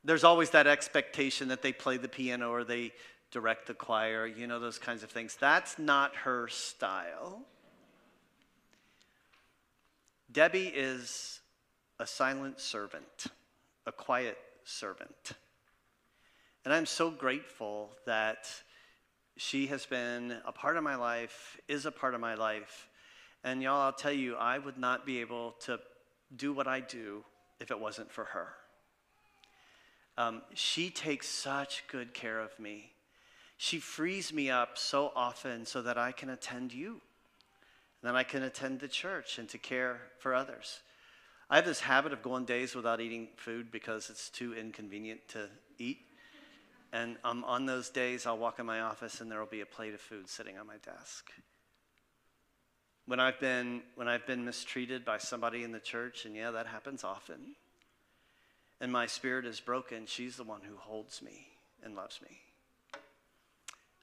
There's 0.03 0.25
always 0.25 0.51
that 0.51 0.67
expectation 0.67 1.47
that 1.49 1.63
they 1.63 1.73
play 1.73 1.99
the 1.99 2.09
piano 2.09 2.51
or 2.51 2.65
they 2.65 2.91
direct 3.31 3.69
the 3.69 3.75
choir, 3.75 4.27
you 4.27 4.49
know, 4.49 4.59
those 4.59 4.77
kinds 4.77 5.05
of 5.05 5.11
things. 5.13 5.37
That's 5.39 5.79
not 5.79 6.17
her 6.17 6.49
style. 6.49 7.43
Debbie 10.33 10.73
is 10.75 11.39
a 12.01 12.09
silent 12.09 12.59
servant, 12.59 13.27
a 13.87 13.93
quiet 13.93 14.37
servant. 14.65 15.35
And 16.65 16.75
I'm 16.75 16.87
so 16.87 17.09
grateful 17.09 17.91
that 18.05 18.49
she 19.39 19.69
has 19.69 19.87
been 19.87 20.37
a 20.45 20.53
part 20.53 20.77
of 20.77 20.83
my 20.83 20.97
life, 20.97 21.59
is 21.69 21.87
a 21.87 21.93
part 21.93 22.15
of 22.15 22.21
my 22.21 22.35
life. 22.35 22.89
And 23.45 23.63
y'all, 23.63 23.81
I'll 23.81 23.93
tell 23.93 24.13
you, 24.13 24.35
I 24.35 24.59
would 24.59 24.77
not 24.77 25.07
be 25.07 25.21
able 25.21 25.53
to 25.61 25.79
do 26.37 26.53
what 26.53 26.67
I 26.67 26.81
do 26.81 27.25
if 27.61 27.71
it 27.71 27.79
wasn't 27.79 28.11
for 28.11 28.25
her. 28.25 28.49
Um, 30.17 30.43
she 30.55 30.91
takes 30.91 31.29
such 31.29 31.85
good 31.87 32.13
care 32.13 32.41
of 32.41 32.59
me. 32.59 32.91
She 33.57 33.79
frees 33.79 34.33
me 34.33 34.51
up 34.51 34.77
so 34.77 35.13
often 35.15 35.65
so 35.65 35.83
that 35.83 35.97
I 35.97 36.11
can 36.11 36.31
attend 36.31 36.73
you, 36.73 36.91
and 36.91 37.01
then 38.03 38.17
I 38.17 38.25
can 38.25 38.43
attend 38.43 38.81
the 38.81 38.89
church 38.89 39.39
and 39.39 39.49
to 39.51 39.59
care 39.59 40.01
for 40.19 40.35
others. 40.35 40.81
I 41.49 41.57
have 41.57 41.65
this 41.65 41.81
habit 41.81 42.13
of 42.13 42.23
going 42.23 42.45
days 42.45 42.75
without 42.75 43.01
eating 43.01 43.29
food 43.37 43.71
because 43.71 44.11
it's 44.11 44.29
too 44.29 44.53
inconvenient 44.55 45.21
to 45.29 45.49
eat. 45.79 45.99
And 46.93 47.17
um, 47.23 47.45
on 47.45 47.67
those 47.67 47.91
days, 47.91 48.27
I'll 48.27 48.39
walk 48.39 48.59
in 48.59 48.67
my 48.67 48.81
office 48.81 49.21
and 49.21 49.31
there 49.31 49.39
will 49.39 49.47
be 49.47 49.61
a 49.61 49.67
plate 49.67 49.95
of 49.95 50.01
food 50.01 50.29
sitting 50.29 50.57
on 50.59 50.67
my 50.67 50.77
desk. 50.85 51.31
When 53.07 53.21
I've 53.21 53.41
been, 53.41 53.83
when 53.95 54.09
I've 54.09 54.27
been 54.27 54.45
mistreated 54.45 55.05
by 55.05 55.19
somebody 55.19 55.65
in 55.65 55.73
the 55.73 55.81
church, 55.81 56.25
and 56.25 56.35
yeah, 56.35 56.51
that 56.51 56.67
happens 56.67 57.05
often, 57.05 57.55
and 58.81 58.93
my 58.93 59.07
spirit 59.07 59.47
is 59.47 59.61
broken, 59.61 60.07
she's 60.07 60.37
the 60.37 60.45
one 60.45 60.61
who 60.63 60.77
holds 60.77 61.23
me 61.23 61.49
and 61.83 61.95
loves 61.95 62.21
me. 62.23 62.39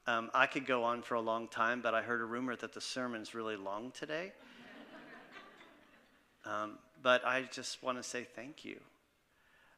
Um, 0.08 0.30
I 0.34 0.46
could 0.46 0.68
go 0.68 0.84
on 0.84 1.02
for 1.02 1.16
a 1.16 1.22
long 1.22 1.48
time, 1.48 1.82
but 1.82 1.96
I 1.96 2.02
heard 2.02 2.22
a 2.22 2.26
rumor 2.26 2.56
that 2.56 2.74
the 2.74 2.82
sermon's 2.82 3.34
really 3.34 3.58
long 3.58 3.92
today. 3.92 4.32
Um, 6.48 6.78
but 7.02 7.26
I 7.26 7.42
just 7.52 7.82
want 7.82 7.98
to 7.98 8.04
say 8.04 8.24
thank 8.24 8.64
you. 8.64 8.80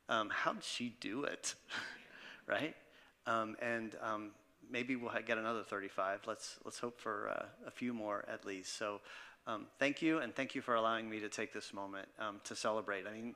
Um, 0.10 0.30
how 0.30 0.52
did 0.52 0.66
she 0.66 0.94
do 1.00 1.24
it? 1.24 1.56
right? 2.46 2.76
Um, 3.28 3.56
and 3.62 3.96
um, 4.02 4.32
maybe 4.72 4.96
we'll 4.96 5.12
get 5.26 5.38
another 5.38 5.64
35. 5.64 6.22
Let's, 6.26 6.58
let's 6.66 6.80
hope 6.80 7.00
for 7.00 7.30
uh, 7.30 7.68
a 7.68 7.72
few 7.72 7.94
more 7.94 8.26
at 8.28 8.46
least. 8.46 8.78
So 8.78 9.02
um, 9.46 9.66
thank 9.80 10.02
you, 10.02 10.20
and 10.20 10.36
thank 10.36 10.56
you 10.56 10.62
for 10.62 10.76
allowing 10.76 11.10
me 11.10 11.20
to 11.22 11.30
take 11.30 11.54
this 11.54 11.74
moment 11.74 12.08
um, 12.20 12.42
to 12.46 12.56
celebrate. 12.56 13.06
I 13.08 13.14
mean, 13.14 13.36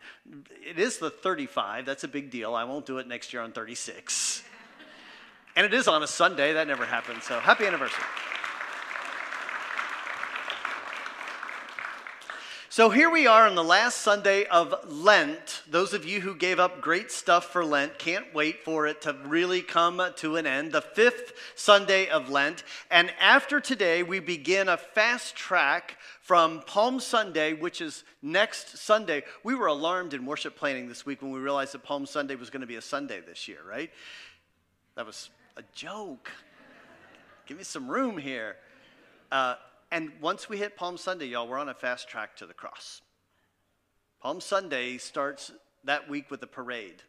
it 0.49 0.77
is 0.79 0.97
the 0.97 1.09
35. 1.09 1.85
That's 1.85 2.03
a 2.03 2.07
big 2.07 2.29
deal. 2.29 2.53
I 2.53 2.65
won't 2.65 2.85
do 2.85 2.97
it 2.97 3.07
next 3.07 3.31
year 3.31 3.41
on 3.41 3.53
36. 3.53 4.43
and 5.55 5.65
it 5.65 5.73
is 5.73 5.87
on 5.87 6.03
a 6.03 6.07
Sunday. 6.07 6.53
That 6.53 6.67
never 6.67 6.85
happened. 6.85 7.23
So 7.23 7.39
happy 7.39 7.65
anniversary. 7.65 8.03
So 12.71 12.89
here 12.89 13.09
we 13.09 13.27
are 13.27 13.47
on 13.47 13.55
the 13.55 13.65
last 13.65 13.97
Sunday 13.97 14.45
of 14.45 14.73
Lent. 14.87 15.61
Those 15.69 15.91
of 15.91 16.05
you 16.05 16.21
who 16.21 16.33
gave 16.33 16.57
up 16.57 16.79
great 16.79 17.11
stuff 17.11 17.47
for 17.51 17.65
Lent 17.65 17.99
can't 17.99 18.33
wait 18.33 18.63
for 18.63 18.87
it 18.87 19.01
to 19.01 19.11
really 19.25 19.61
come 19.61 20.01
to 20.15 20.37
an 20.37 20.47
end. 20.47 20.71
The 20.71 20.79
fifth 20.79 21.33
Sunday 21.55 22.07
of 22.07 22.29
Lent. 22.29 22.63
And 22.89 23.11
after 23.19 23.59
today, 23.59 24.03
we 24.03 24.21
begin 24.21 24.69
a 24.69 24.77
fast 24.77 25.35
track 25.35 25.97
from 26.21 26.61
Palm 26.61 27.01
Sunday, 27.01 27.51
which 27.51 27.81
is 27.81 28.05
next 28.21 28.77
Sunday. 28.77 29.23
We 29.43 29.53
were 29.53 29.67
alarmed 29.67 30.13
in 30.13 30.25
worship 30.25 30.55
planning 30.55 30.87
this 30.87 31.05
week 31.05 31.21
when 31.21 31.31
we 31.31 31.41
realized 31.41 31.73
that 31.73 31.83
Palm 31.83 32.05
Sunday 32.05 32.35
was 32.35 32.49
going 32.49 32.61
to 32.61 32.67
be 32.67 32.77
a 32.77 32.81
Sunday 32.81 33.19
this 33.19 33.49
year, 33.49 33.59
right? 33.69 33.91
That 34.95 35.05
was 35.05 35.29
a 35.57 35.63
joke. 35.75 36.31
Give 37.47 37.57
me 37.57 37.65
some 37.65 37.89
room 37.89 38.17
here. 38.17 38.55
Uh, 39.29 39.55
and 39.91 40.11
once 40.21 40.47
we 40.47 40.57
hit 40.57 40.77
Palm 40.77 40.97
Sunday, 40.97 41.25
y'all, 41.25 41.47
we're 41.47 41.59
on 41.59 41.69
a 41.69 41.73
fast 41.73 42.07
track 42.07 42.35
to 42.37 42.45
the 42.45 42.53
cross. 42.53 43.01
Palm 44.21 44.39
Sunday 44.39 44.97
starts 44.97 45.51
that 45.83 46.09
week 46.09 46.31
with 46.31 46.41
a 46.43 46.47
parade, 46.47 47.03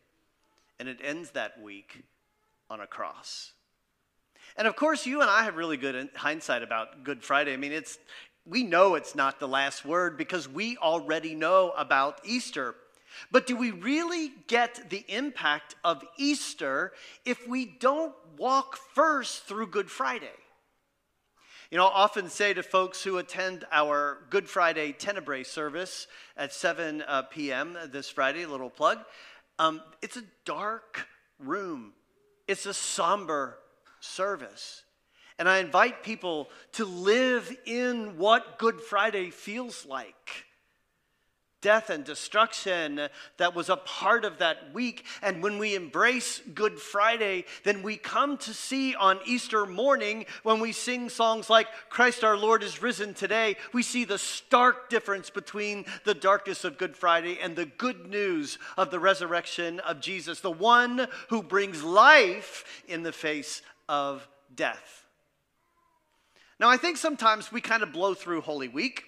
and 0.81 0.89
it 0.89 0.99
ends 1.03 1.31
that 1.31 1.61
week 1.63 2.03
on 2.69 2.81
a 2.81 2.87
cross. 2.87 3.53
And 4.57 4.67
of 4.67 4.77
course, 4.77 5.07
you 5.07 5.21
and 5.21 5.31
I 5.31 5.45
have 5.45 5.57
really 5.57 5.77
good 5.77 6.11
hindsight 6.15 6.63
about 6.63 7.05
Good 7.05 7.23
Friday. 7.23 7.53
I 7.53 7.57
mean, 7.57 7.73
it's 7.73 7.99
we 8.45 8.65
know 8.65 8.97
it's 8.97 9.15
not 9.15 9.39
the 9.39 9.49
last 9.49 9.85
word 9.85 10.19
because 10.19 10.49
we 10.49 10.77
already 10.79 11.35
know 11.35 11.73
about 11.77 12.21
Easter. 12.25 12.75
But 13.31 13.47
do 13.47 13.57
we 13.57 13.71
really 13.71 14.33
get 14.49 14.91
the 14.91 15.05
impact 15.07 15.77
of 15.85 16.03
Easter 16.17 16.93
if 17.25 17.47
we 17.47 17.67
don't 17.67 18.15
walk 18.37 18.77
first 18.77 19.45
through 19.45 19.69
Good 19.69 19.91
Friday? 19.91 20.31
You 21.73 21.79
know, 21.79 21.87
I 21.87 22.03
often 22.03 22.29
say 22.29 22.53
to 22.53 22.63
folks 22.63 23.03
who 23.03 23.17
attend 23.17 23.65
our 23.73 24.19
Good 24.29 24.47
Friday 24.47 24.93
Tenebrae 24.93 25.43
service 25.43 26.07
at 26.37 26.53
7 26.53 27.01
uh, 27.01 27.23
p.m. 27.23 27.79
this 27.91 28.11
Friday, 28.11 28.43
a 28.43 28.49
little 28.49 28.69
plug, 28.69 28.99
um, 29.59 29.81
it's 30.03 30.19
a 30.19 30.23
dark 30.45 31.07
room, 31.39 31.95
it's 32.47 32.67
a 32.67 32.75
somber 32.75 33.57
service. 34.01 34.83
And 35.39 35.49
I 35.49 35.61
invite 35.61 36.03
people 36.03 36.51
to 36.73 36.85
live 36.85 37.51
in 37.65 38.19
what 38.19 38.59
Good 38.59 38.79
Friday 38.79 39.31
feels 39.31 39.87
like 39.87 40.45
death 41.63 41.89
and 41.89 42.05
destruction 42.05 43.09
that 43.39 43.55
was 43.55 43.71
a 43.71 43.77
part 43.77 44.27
of 44.27 44.39
that 44.39 44.75
week. 44.75 45.07
And 45.23 45.43
when 45.43 45.57
we 45.57 45.75
embrace 45.75 46.41
Good 46.55 46.79
Friday, 46.79 47.47
then 47.65 47.83
we 47.83 47.97
come 47.97 48.37
to 48.39 48.53
see 48.53 48.95
on 48.95 49.21
Easter 49.25 49.65
morning 49.65 50.27
when 50.43 50.61
we 50.61 50.73
sing 50.73 51.09
songs 51.09 51.49
like 51.49 51.69
Christ 51.89 52.23
our 52.23 52.37
Lord 52.37 52.63
is 52.63 52.83
risen 52.83 53.15
today, 53.15 53.57
we 53.73 53.83
see 53.83 54.05
the 54.05 54.19
stark 54.19 54.91
difference 54.91 55.31
between 55.31 55.87
the 56.05 56.15
darkness 56.15 56.65
of 56.65 56.77
Good 56.77 56.97
Friday 56.97 57.39
and 57.41 57.57
the 57.57 57.67
good 57.67 58.11
news 58.11 58.59
of 58.77 58.91
the 58.91 59.01
resurrection 59.01 59.81
of 59.81 60.01
Jesus, 60.01 60.41
the 60.41 60.51
one 60.51 61.07
who 61.31 61.43
brings 61.43 61.83
life 61.83 62.83
in 62.89 63.03
the 63.03 63.13
face 63.13 63.63
of 63.89 64.29
death. 64.55 65.07
Now, 66.59 66.69
I 66.69 66.77
think 66.77 66.97
sometimes 66.97 67.51
we 67.51 67.61
kind 67.61 67.83
of 67.83 67.93
blow 67.93 68.15
through 68.15 68.43
Holy 68.43 68.69
Week. 68.69 69.05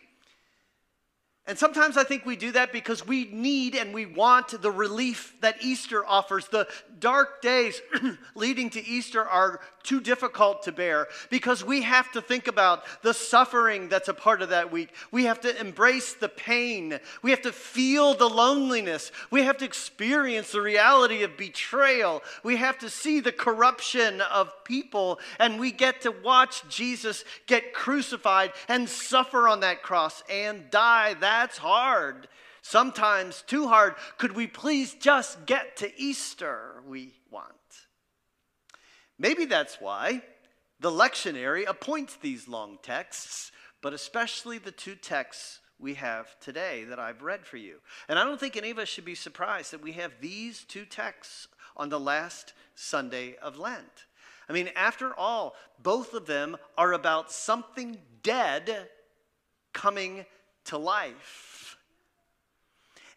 And 1.46 1.58
sometimes 1.58 1.98
I 1.98 2.04
think 2.04 2.24
we 2.24 2.36
do 2.36 2.52
that 2.52 2.72
because 2.72 3.06
we 3.06 3.26
need 3.26 3.74
and 3.74 3.92
we 3.92 4.06
want 4.06 4.62
the 4.62 4.70
relief 4.70 5.34
that 5.42 5.62
Easter 5.62 6.04
offers. 6.06 6.48
The 6.48 6.66
dark 7.00 7.42
days 7.42 7.82
leading 8.34 8.70
to 8.70 8.86
Easter 8.86 9.22
are 9.22 9.60
too 9.82 10.00
difficult 10.00 10.62
to 10.62 10.72
bear 10.72 11.06
because 11.28 11.62
we 11.62 11.82
have 11.82 12.10
to 12.12 12.22
think 12.22 12.48
about 12.48 12.84
the 13.02 13.12
suffering 13.12 13.90
that's 13.90 14.08
a 14.08 14.14
part 14.14 14.40
of 14.40 14.48
that 14.48 14.72
week. 14.72 14.88
We 15.10 15.24
have 15.24 15.42
to 15.42 15.60
embrace 15.60 16.14
the 16.14 16.30
pain. 16.30 16.98
We 17.20 17.30
have 17.30 17.42
to 17.42 17.52
feel 17.52 18.14
the 18.14 18.30
loneliness. 18.30 19.12
We 19.30 19.42
have 19.42 19.58
to 19.58 19.66
experience 19.66 20.52
the 20.52 20.62
reality 20.62 21.24
of 21.24 21.36
betrayal. 21.36 22.22
We 22.42 22.56
have 22.56 22.78
to 22.78 22.88
see 22.88 23.20
the 23.20 23.32
corruption 23.32 24.22
of 24.22 24.50
people. 24.64 25.20
And 25.38 25.60
we 25.60 25.72
get 25.72 26.00
to 26.02 26.10
watch 26.10 26.66
Jesus 26.70 27.22
get 27.46 27.74
crucified 27.74 28.52
and 28.66 28.88
suffer 28.88 29.46
on 29.46 29.60
that 29.60 29.82
cross 29.82 30.22
and 30.30 30.70
die. 30.70 31.12
That 31.12 31.33
that's 31.40 31.58
hard. 31.58 32.28
Sometimes 32.62 33.42
too 33.46 33.66
hard. 33.66 33.94
Could 34.18 34.36
we 34.36 34.46
please 34.46 34.94
just 34.94 35.46
get 35.46 35.76
to 35.78 36.00
Easter? 36.00 36.82
We 36.86 37.12
want. 37.30 37.50
Maybe 39.18 39.44
that's 39.44 39.80
why 39.80 40.22
the 40.78 40.92
lectionary 40.92 41.68
appoints 41.68 42.16
these 42.16 42.46
long 42.46 42.78
texts, 42.82 43.50
but 43.82 43.92
especially 43.92 44.58
the 44.58 44.70
two 44.70 44.94
texts 44.94 45.60
we 45.78 45.94
have 45.94 46.38
today 46.38 46.84
that 46.84 47.00
I've 47.00 47.22
read 47.22 47.44
for 47.44 47.56
you. 47.56 47.78
And 48.08 48.16
I 48.16 48.24
don't 48.24 48.38
think 48.38 48.56
any 48.56 48.70
of 48.70 48.78
us 48.78 48.88
should 48.88 49.04
be 49.04 49.16
surprised 49.16 49.72
that 49.72 49.82
we 49.82 49.92
have 49.92 50.12
these 50.20 50.64
two 50.64 50.84
texts 50.84 51.48
on 51.76 51.88
the 51.88 52.00
last 52.00 52.52
Sunday 52.76 53.36
of 53.42 53.58
Lent. 53.58 54.06
I 54.48 54.52
mean, 54.52 54.70
after 54.76 55.12
all, 55.18 55.54
both 55.82 56.14
of 56.14 56.26
them 56.26 56.56
are 56.78 56.92
about 56.92 57.32
something 57.32 57.98
dead 58.22 58.88
coming 59.72 60.24
to 60.64 60.78
life. 60.78 61.76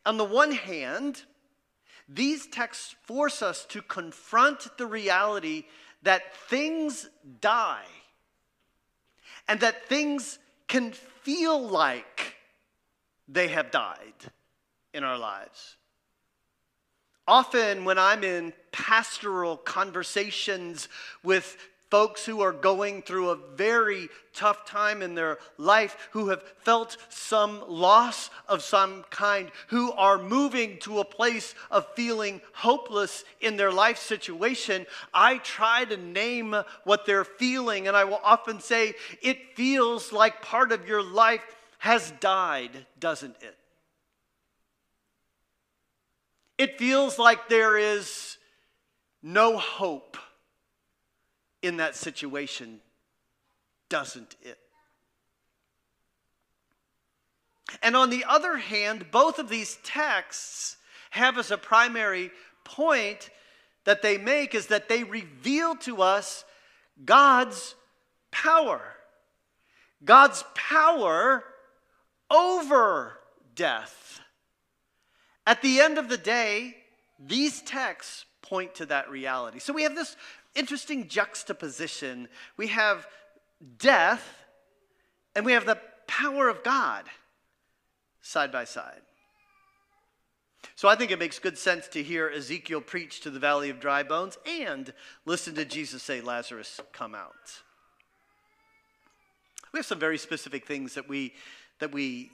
On 0.06 0.18
the 0.18 0.24
one 0.24 0.52
hand, 0.52 1.24
these 2.08 2.48
texts 2.48 2.96
force 3.04 3.42
us 3.42 3.66
to 3.66 3.82
confront 3.82 4.78
the 4.78 4.86
reality 4.86 5.66
that 6.04 6.36
things 6.48 7.10
die 7.42 7.84
and 9.48 9.60
that 9.60 9.88
things 9.88 10.40
can 10.68 10.92
feel 10.92 11.62
like 11.62 12.36
they 13.28 13.50
have 13.50 13.72
died 13.72 14.14
in 14.94 15.04
our 15.04 15.18
lives. 15.18 15.76
Often, 17.28 17.84
when 17.84 17.98
I'm 17.98 18.24
in 18.24 18.54
pastoral 18.72 19.58
conversations 19.58 20.88
with 21.24 21.58
folks 21.90 22.26
who 22.26 22.42
are 22.42 22.52
going 22.52 23.02
through 23.02 23.30
a 23.30 23.40
very 23.56 24.10
tough 24.34 24.66
time 24.66 25.02
in 25.02 25.16
their 25.16 25.38
life, 25.58 26.10
who 26.12 26.30
have 26.30 26.44
felt 26.60 26.98
some 27.10 27.64
loss 27.68 28.30
of 28.48 28.62
some 28.62 29.04
kind, 29.10 29.52
who 29.68 29.92
are 29.94 30.18
moving 30.18 30.78
to 30.80 31.00
a 31.00 31.06
place 31.06 31.56
of 31.72 31.88
feeling 31.96 32.42
hopeless 32.54 33.24
in 33.40 33.58
their 33.58 33.72
life 33.72 33.98
situation, 33.98 34.86
I 35.14 35.38
try 35.38 35.86
to 35.86 35.98
name 35.98 36.56
what 36.84 37.06
they're 37.06 37.24
feeling, 37.24 37.88
and 37.88 37.96
I 37.96 38.04
will 38.04 38.22
often 38.24 38.60
say, 38.60 38.94
It 39.22 39.56
feels 39.56 40.12
like 40.12 40.42
part 40.42 40.72
of 40.72 40.88
your 40.88 41.04
life 41.04 41.44
has 41.80 42.12
died, 42.20 42.86
doesn't 43.00 43.36
it? 43.42 43.56
It 46.58 46.80
feels 46.80 47.20
like 47.20 47.50
there 47.50 47.78
is 47.78 48.38
no 49.22 49.58
hope 49.58 50.18
in 51.62 51.78
that 51.78 51.96
situation, 51.96 52.80
doesn't 53.90 54.36
it? 54.42 54.58
And 57.82 57.96
on 57.96 58.10
the 58.10 58.26
other 58.28 58.58
hand, 58.58 59.08
both 59.12 59.40
of 59.40 59.50
these 59.50 59.78
texts 59.84 60.78
have 61.10 61.38
as 61.38 61.52
a 61.52 61.58
primary 61.58 62.32
point 62.64 63.30
that 63.84 64.02
they 64.02 64.18
make 64.18 64.54
is 64.54 64.68
that 64.68 64.90
they 64.90 65.04
reveal 65.04 65.76
to 65.76 66.02
us 66.02 66.46
God's 67.06 67.76
power. 68.32 68.82
God's 70.04 70.44
power 70.54 71.44
over 72.30 73.18
death. 73.56 74.20
At 75.46 75.62
the 75.62 75.80
end 75.80 75.98
of 75.98 76.10
the 76.10 76.18
day, 76.18 76.76
these 77.20 77.62
texts 77.62 78.26
point 78.42 78.76
to 78.76 78.86
that 78.88 79.10
reality. 79.10 79.60
So 79.60 79.74
we 79.74 79.84
have 79.84 79.96
this 79.96 80.16
interesting 80.58 81.08
juxtaposition. 81.08 82.28
We 82.58 82.68
have 82.68 83.08
death 83.78 84.28
and 85.36 85.46
we 85.46 85.54
have 85.54 85.66
the 85.66 85.80
power 86.08 86.50
of 86.50 86.64
God 86.64 87.06
side 88.22 88.52
by 88.52 88.66
side. 88.66 89.02
So 90.76 90.88
I 90.88 90.96
think 90.96 91.12
it 91.12 91.20
makes 91.20 91.40
good 91.40 91.58
sense 91.58 91.88
to 91.90 92.04
hear 92.04 92.30
Ezekiel 92.30 92.82
preach 92.82 93.22
to 93.22 93.30
the 93.30 93.40
valley 93.40 93.70
of 93.70 93.80
dry 93.80 94.04
bones 94.04 94.38
and 94.46 94.94
listen 95.26 95.56
to 95.56 95.66
Jesus 95.66 96.04
say, 96.04 96.22
Lazarus, 96.22 96.80
come 96.92 97.16
out. 97.16 97.62
We 99.72 99.80
have 99.80 99.86
some 99.86 100.00
very 100.00 100.18
specific 100.18 100.66
things 100.66 100.96
that 100.96 101.08
we, 101.08 101.34
that 101.80 101.92
we 101.92 102.32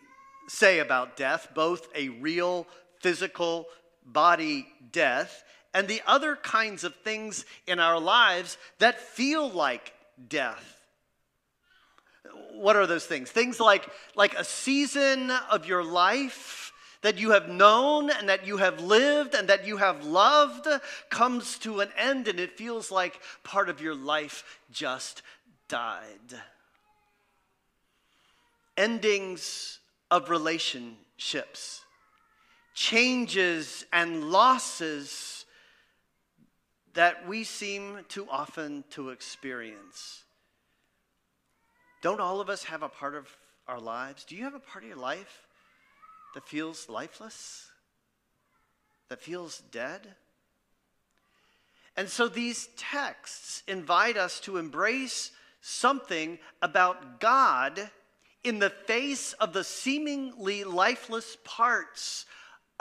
say 0.48 0.80
about 0.80 1.18
death, 1.18 1.50
both 1.54 1.88
a 1.96 2.10
real 2.10 2.68
physical 3.00 3.68
body 4.06 4.68
death 4.92 5.44
and 5.74 5.88
the 5.88 6.02
other 6.06 6.36
kinds 6.36 6.84
of 6.84 6.96
things 6.96 7.46
in 7.68 7.80
our 7.80 8.00
lives 8.00 8.58
that 8.80 9.00
feel 9.00 9.50
like 9.50 9.94
death. 10.30 10.80
What 12.54 12.76
are 12.76 12.88
those 12.88 13.06
things? 13.06 13.32
Things 13.32 13.60
like, 13.60 13.88
like 14.16 14.36
a 14.36 14.44
season 14.44 15.32
of 15.52 15.66
your 15.66 15.84
life 15.84 16.72
that 17.02 17.18
you 17.18 17.32
have 17.32 17.50
known 17.50 18.10
and 18.10 18.30
that 18.30 18.48
you 18.48 18.58
have 18.58 18.82
lived 18.82 19.36
and 19.36 19.50
that 19.50 19.68
you 19.68 19.78
have 19.78 20.06
loved 20.06 20.68
comes 21.10 21.60
to 21.60 21.82
an 21.82 21.90
end 21.98 22.28
and 22.28 22.40
it 22.40 22.58
feels 22.58 22.92
like 22.92 23.20
part 23.44 23.70
of 23.70 23.82
your 23.82 23.94
life 23.94 24.60
just 24.72 25.22
died. 25.68 26.42
Endings 28.78 29.80
of 30.10 30.30
relationships, 30.30 31.82
changes 32.74 33.86
and 33.92 34.32
losses 34.32 35.43
that 36.94 37.28
we 37.28 37.44
seem 37.44 38.00
too 38.08 38.28
often 38.30 38.84
to 38.92 39.10
experience. 39.10 40.24
Don't 42.02 42.20
all 42.20 42.42
of 42.42 42.50
us 42.50 42.66
have 42.66 42.84
a 42.84 42.90
part 42.90 43.16
of 43.16 43.28
our 43.68 43.80
lives? 43.80 44.26
Do 44.26 44.36
you 44.36 44.44
have 44.44 44.56
a 44.56 44.60
part 44.60 44.84
of 44.84 44.90
your 44.90 45.00
life 45.00 45.48
that 46.34 46.48
feels 46.48 46.90
lifeless? 46.90 47.72
That 49.10 49.22
feels 49.22 49.60
dead? 49.72 50.16
And 51.96 52.10
so 52.10 52.28
these 52.28 52.70
texts 52.78 53.64
invite 53.68 54.18
us 54.18 54.40
to 54.42 54.58
embrace 54.58 55.32
something 55.62 56.40
about 56.62 57.20
God 57.20 57.90
in 58.44 58.60
the 58.60 58.70
face 58.70 59.34
of 59.34 59.54
the 59.54 59.64
seemingly 59.64 60.64
lifeless 60.64 61.38
parts 61.44 62.26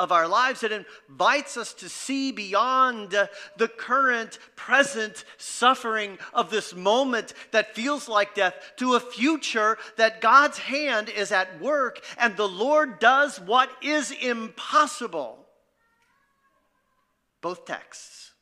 of 0.03 0.11
our 0.11 0.27
lives. 0.27 0.65
It 0.65 0.73
invites 0.73 1.57
us 1.57 1.73
to 1.75 1.89
see 1.89 2.33
beyond 2.33 3.13
the 3.13 3.69
current, 3.69 4.41
present 4.57 5.25
suffering 5.39 6.19
of 6.35 6.51
this 6.51 6.75
moment 6.75 7.35
that 7.53 7.77
feels 7.77 8.09
like 8.09 8.35
death 8.35 8.73
to 8.79 8.95
a 8.95 9.01
future 9.01 9.79
that 9.97 10.21
God's 10.21 10.59
hand 10.59 11.09
is 11.09 11.31
at 11.31 11.61
work 11.61 12.01
and 12.19 12.37
the 12.37 12.49
Lord 12.49 12.99
does 12.99 13.41
what 13.41 13.71
is 13.81 14.11
impossible. 14.11 15.47
Both 17.41 17.65
texts. 17.65 18.33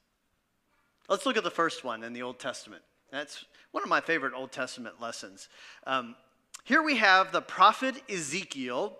Let's 1.11 1.27
look 1.27 1.37
at 1.37 1.45
the 1.45 1.51
first 1.51 1.85
one 1.85 2.03
in 2.03 2.15
the 2.15 2.23
Old 2.23 2.39
Testament. 2.39 2.83
That's 3.13 3.45
one 3.73 3.83
of 3.83 3.91
my 3.91 4.01
favorite 4.01 4.33
Old 4.35 4.51
Testament 4.51 4.99
lessons. 4.99 5.51
Um, 5.87 6.17
here 6.65 6.83
we 6.83 6.97
have 6.97 7.33
the 7.33 7.43
prophet 7.43 7.97
Ezekiel 8.09 8.97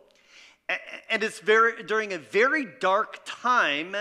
and 1.09 1.23
it's 1.23 1.41
very 1.41 1.83
during 1.83 2.13
a 2.13 2.19
very 2.19 2.67
dark 2.81 3.21
time 3.25 3.97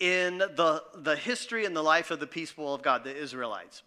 in 0.00 0.38
the, 0.38 0.82
the 0.94 1.16
history 1.16 1.64
and 1.64 1.76
the 1.76 1.82
life 1.82 2.10
of 2.10 2.20
the 2.20 2.26
people 2.26 2.74
of 2.74 2.82
God, 2.82 3.04
the 3.04 3.14
Israelites. 3.14 3.82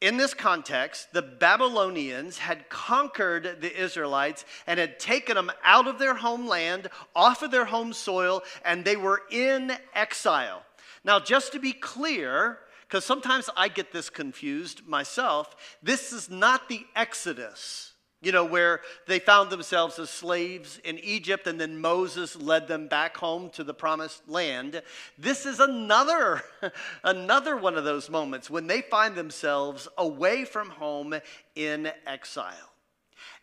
In 0.00 0.16
this 0.16 0.34
context, 0.34 1.12
the 1.12 1.22
Babylonians 1.22 2.38
had 2.38 2.68
conquered 2.68 3.60
the 3.62 3.74
Israelites 3.74 4.44
and 4.66 4.78
had 4.78 4.98
taken 4.98 5.34
them 5.36 5.50
out 5.64 5.86
of 5.86 5.98
their 5.98 6.14
homeland, 6.14 6.90
off 7.16 7.42
of 7.42 7.50
their 7.50 7.64
home 7.64 7.92
soil, 7.92 8.42
and 8.64 8.84
they 8.84 8.96
were 8.96 9.22
in 9.30 9.72
exile. 9.94 10.62
Now, 11.04 11.20
just 11.20 11.52
to 11.52 11.58
be 11.58 11.72
clear, 11.72 12.58
because 12.82 13.04
sometimes 13.04 13.48
I 13.56 13.68
get 13.68 13.92
this 13.92 14.10
confused 14.10 14.86
myself, 14.86 15.56
this 15.82 16.12
is 16.12 16.28
not 16.28 16.68
the 16.68 16.84
Exodus 16.94 17.93
you 18.24 18.32
know, 18.32 18.44
where 18.44 18.80
they 19.06 19.18
found 19.18 19.50
themselves 19.50 19.98
as 19.98 20.10
slaves 20.10 20.80
in 20.84 20.98
Egypt 20.98 21.46
and 21.46 21.60
then 21.60 21.80
Moses 21.80 22.36
led 22.36 22.68
them 22.68 22.88
back 22.88 23.16
home 23.16 23.50
to 23.50 23.64
the 23.64 23.74
promised 23.74 24.28
land. 24.28 24.82
This 25.18 25.46
is 25.46 25.60
another, 25.60 26.42
another 27.04 27.56
one 27.56 27.76
of 27.76 27.84
those 27.84 28.10
moments 28.10 28.50
when 28.50 28.66
they 28.66 28.82
find 28.82 29.14
themselves 29.14 29.88
away 29.96 30.44
from 30.44 30.70
home 30.70 31.14
in 31.54 31.90
exile. 32.06 32.73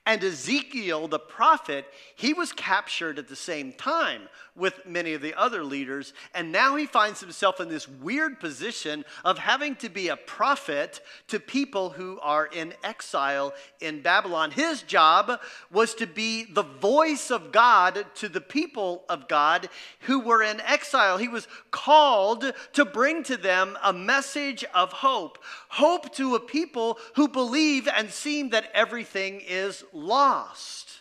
And 0.05 0.23
Ezekiel, 0.23 1.07
the 1.07 1.19
prophet, 1.19 1.85
he 2.15 2.33
was 2.33 2.51
captured 2.51 3.19
at 3.19 3.27
the 3.27 3.35
same 3.35 3.71
time 3.71 4.29
with 4.55 4.85
many 4.85 5.13
of 5.13 5.21
the 5.21 5.35
other 5.35 5.63
leaders. 5.63 6.13
And 6.33 6.51
now 6.51 6.75
he 6.75 6.87
finds 6.87 7.21
himself 7.21 7.59
in 7.59 7.69
this 7.69 7.87
weird 7.87 8.39
position 8.39 9.05
of 9.23 9.37
having 9.37 9.75
to 9.77 9.89
be 9.89 10.07
a 10.07 10.17
prophet 10.17 11.01
to 11.27 11.39
people 11.39 11.91
who 11.91 12.19
are 12.21 12.47
in 12.47 12.73
exile 12.83 13.53
in 13.79 14.01
Babylon. 14.01 14.51
His 14.51 14.81
job 14.81 15.39
was 15.71 15.93
to 15.95 16.07
be 16.07 16.45
the 16.45 16.63
voice 16.63 17.29
of 17.29 17.51
God 17.51 18.05
to 18.15 18.27
the 18.27 18.41
people 18.41 19.03
of 19.07 19.27
God 19.27 19.69
who 20.01 20.19
were 20.19 20.41
in 20.41 20.61
exile. 20.61 21.17
He 21.17 21.27
was 21.27 21.47
called 21.69 22.51
to 22.73 22.85
bring 22.85 23.23
to 23.23 23.37
them 23.37 23.77
a 23.83 23.93
message 23.93 24.65
of 24.73 24.91
hope 24.91 25.37
hope 25.71 26.13
to 26.13 26.35
a 26.35 26.39
people 26.39 26.99
who 27.15 27.29
believe 27.29 27.87
and 27.87 28.09
seem 28.09 28.49
that 28.49 28.69
everything 28.73 29.41
is 29.47 29.85
lost. 29.93 30.99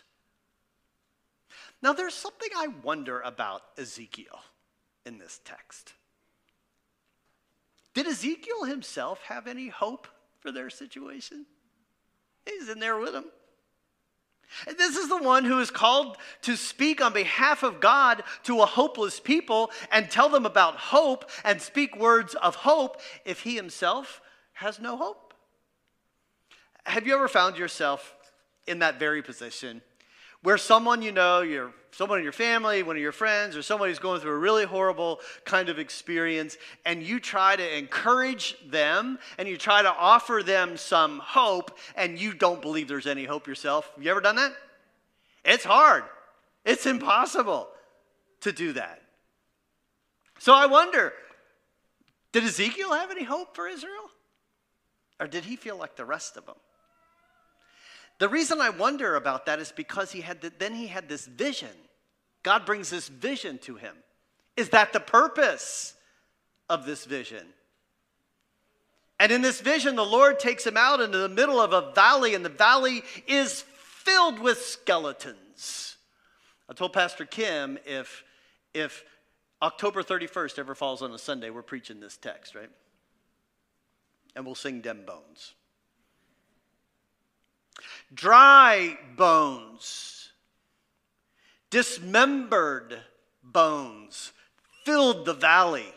Now, 1.83 1.93
there's 1.93 2.15
something 2.15 2.49
I 2.57 2.69
wonder 2.83 3.21
about 3.21 3.63
Ezekiel 3.77 4.39
in 5.05 5.19
this 5.19 5.41
text. 5.45 5.95
Did 7.95 8.07
Ezekiel 8.07 8.65
himself 8.65 9.21
have 9.23 9.49
any 9.49 9.69
hope 9.69 10.07
for 10.39 10.53
their 10.53 10.71
situation? 10.71 11.47
He's 12.47 12.69
in 12.69 12.79
there 12.79 12.97
with 12.97 13.13
them. 13.13 13.27
And 14.69 14.79
this 14.79 14.97
is 14.97 15.09
the 15.09 15.23
one 15.23 15.45
who 15.45 15.59
is 15.59 15.71
called 15.71 16.17
to 16.43 16.57
speak 16.57 17.03
on 17.03 17.13
behalf 17.13 17.65
of 17.65 17.81
God 17.81 18.23
to 18.45 18.61
a 18.61 18.67
hopeless 18.67 19.19
people 19.19 19.73
and 19.91 20.09
tell 20.09 20.29
them 20.29 20.47
about 20.47 20.77
hope 20.77 21.29
and 21.45 21.61
speak 21.61 21.97
words 21.97 22.35
of 22.37 22.55
hope 22.55 23.01
if 23.25 23.41
he 23.41 23.57
himself 23.57 24.21
has 24.61 24.79
no 24.79 24.95
hope. 24.95 25.33
Have 26.85 27.07
you 27.07 27.15
ever 27.15 27.29
found 27.29 27.57
yourself 27.57 28.15
in 28.67 28.81
that 28.81 28.99
very 28.99 29.23
position 29.23 29.81
where 30.43 30.59
someone 30.59 31.01
you 31.01 31.13
know, 31.13 31.41
your 31.41 31.73
someone 31.93 32.19
in 32.19 32.25
your 32.25 32.33
family, 32.33 32.83
one 32.83 32.95
of 32.95 33.03
your 33.03 33.11
friends, 33.11 33.57
or 33.57 33.63
someone 33.63 33.89
who's 33.89 33.99
going 33.99 34.21
through 34.21 34.33
a 34.33 34.39
really 34.39 34.65
horrible 34.65 35.19
kind 35.45 35.71
of 35.71 35.79
experience, 35.79 36.59
and 36.85 37.03
you 37.03 37.19
try 37.19 37.57
to 37.57 37.79
encourage 37.79 38.55
them 38.69 39.19
and 39.39 39.49
you 39.49 39.57
try 39.57 39.83
to 39.83 39.89
offer 39.89 40.43
them 40.45 40.77
some 40.77 41.21
hope, 41.21 41.77
and 41.97 42.19
you 42.19 42.35
don't 42.35 42.61
believe 42.61 42.87
there's 42.87 43.07
any 43.07 43.25
hope 43.25 43.47
yourself. 43.47 43.91
Have 43.95 44.05
you 44.05 44.11
ever 44.11 44.21
done 44.21 44.37
that? 44.37 44.53
It's 45.43 45.65
hard. 45.65 46.05
It's 46.67 46.85
impossible 46.85 47.69
to 48.43 48.53
do 48.53 48.75
that. 48.75 49.03
So 50.39 50.55
I 50.55 50.67
wonder, 50.67 51.15
did 52.33 52.45
Ezekiel 52.45 52.93
have 52.93 53.11
any 53.11 53.25
hope 53.25 53.57
for 53.57 53.67
Israel? 53.67 54.11
Or 55.21 55.27
did 55.27 55.45
he 55.45 55.57
feel 55.57 55.77
like 55.77 55.97
the 55.97 56.05
rest 56.05 56.37
of 56.37 56.47
them? 56.47 56.57
The 58.19 58.29
reason 58.29 58.61
I 58.61 58.71
wonder 58.71 59.17
about 59.17 59.47
that 59.47 59.61
is 59.61 59.71
because 59.71 60.13
he 60.13 60.23
had 60.23 60.41
the, 60.41 60.53
then 60.59 60.75
he 60.75 60.87
had 60.87 61.09
this 61.09 61.27
vision. 61.27 61.69
God 62.43 62.65
brings 62.65 62.91
this 62.91 63.09
vision 63.09 63.59
to 63.59 63.77
him. 63.77 63.95
Is 64.57 64.71
that 64.71 64.93
the 64.93 65.01
purpose 65.01 65.95
of 66.69 66.87
this 66.87 67.05
vision? 67.05 67.47
And 69.19 69.31
in 69.31 69.43
this 69.43 69.61
vision, 69.61 69.97
the 69.97 70.05
Lord 70.05 70.41
takes 70.41 70.67
him 70.67 70.79
out 70.79 71.01
into 71.01 71.19
the 71.19 71.29
middle 71.29 71.61
of 71.61 71.75
a 71.75 71.93
valley, 71.93 72.35
and 72.35 72.43
the 72.43 72.49
valley 72.49 73.03
is 73.27 73.65
filled 73.75 74.39
with 74.39 74.59
skeletons. 74.59 75.97
I 76.69 76.73
told 76.73 76.95
Pastor 76.95 77.27
Kim 77.27 77.79
if, 77.85 78.25
if 78.73 79.05
October 79.61 80.03
31st 80.03 80.59
ever 80.59 80.75
falls 80.75 81.03
on 81.03 81.13
a 81.13 81.19
Sunday, 81.19 81.51
we're 81.51 81.63
preaching 81.63 82.01
this 82.01 82.17
text, 82.17 82.55
right? 82.55 82.71
And 84.35 84.45
we'll 84.45 84.55
sing 84.55 84.81
Dem 84.81 85.05
Bones. 85.05 85.55
Dry 88.13 88.99
bones, 89.17 90.33
dismembered 91.71 92.99
bones 93.43 94.33
filled 94.85 95.25
the 95.25 95.35
valley. 95.35 95.95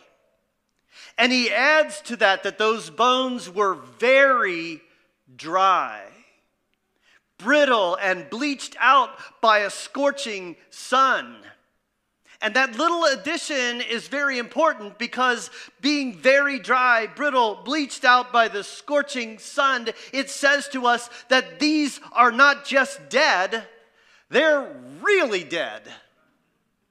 And 1.17 1.31
he 1.31 1.49
adds 1.51 2.01
to 2.01 2.15
that 2.17 2.43
that 2.43 2.57
those 2.57 2.89
bones 2.89 3.49
were 3.49 3.73
very 3.73 4.81
dry, 5.35 6.01
brittle, 7.37 7.95
and 7.95 8.29
bleached 8.29 8.75
out 8.79 9.09
by 9.41 9.59
a 9.59 9.69
scorching 9.69 10.55
sun. 10.69 11.37
And 12.43 12.55
that 12.55 12.77
little 12.77 13.05
addition 13.05 13.79
is 13.79 14.09
very 14.09 14.37
important 14.37 14.99
because 14.99 15.49
being 15.79 16.13
very 16.13 16.59
dry, 16.59 17.07
brittle, 17.07 17.61
bleached 17.63 18.03
out 18.03 18.33
by 18.33 18.49
the 18.49 18.65
scorching 18.65 19.39
sun, 19.39 19.87
it 20.11 20.29
says 20.29 20.67
to 20.69 20.85
us 20.85 21.09
that 21.29 21.61
these 21.61 22.01
are 22.11 22.33
not 22.33 22.65
just 22.65 23.09
dead, 23.09 23.65
they're 24.29 24.75
really 25.01 25.45
dead. 25.45 25.83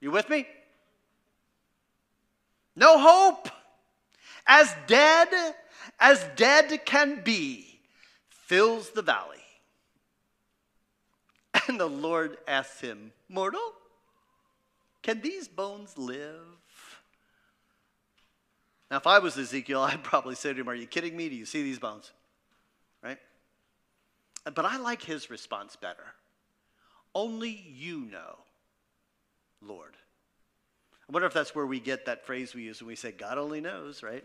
You 0.01 0.11
with 0.11 0.31
me? 0.31 0.47
No 2.75 2.99
hope. 2.99 3.51
As 4.47 4.75
dead 4.87 5.29
as 6.01 6.25
dead 6.35 6.85
can 6.85 7.23
be, 7.23 7.79
fills 8.31 8.91
the 8.91 9.03
valley. 9.03 9.37
And 11.69 11.79
the 11.79 11.87
Lord 11.87 12.39
asks 12.49 12.81
him, 12.81 13.13
Mortal, 13.29 13.61
can 15.03 15.21
these 15.21 15.49
bones 15.49 15.99
live? 15.99 16.47
Now, 18.91 18.99
if 18.99 19.07
I 19.07 19.19
was 19.19 19.39
Ezekiel, 19.39 19.81
I'd 19.83 20.05
probably 20.05 20.35
say 20.35 20.53
to 20.53 20.61
him, 20.61 20.69
Are 20.69 20.75
you 20.75 20.87
kidding 20.87 21.17
me? 21.17 21.29
Do 21.29 21.35
you 21.35 21.47
see 21.47 21.63
these 21.63 21.79
bones? 21.79 22.13
Right? 23.03 23.19
But 24.45 24.65
I 24.65 24.77
like 24.77 25.03
his 25.03 25.31
response 25.31 25.77
better. 25.77 26.05
Only 27.15 27.51
you 27.51 28.01
know, 28.01 28.39
Lord. 29.61 29.97
I 31.09 31.13
wonder 31.13 31.27
if 31.27 31.35
that's 31.35 31.55
where 31.55 31.67
we 31.67 31.81
get 31.81 32.07
that 32.07 32.27
phrase 32.27 32.55
we 32.55 32.63
use 32.63 32.81
when 32.81 32.89
we 32.89 32.97
say, 32.97 33.13
God 33.13 33.39
only 33.39 33.61
knows, 33.61 34.03
right? 34.03 34.25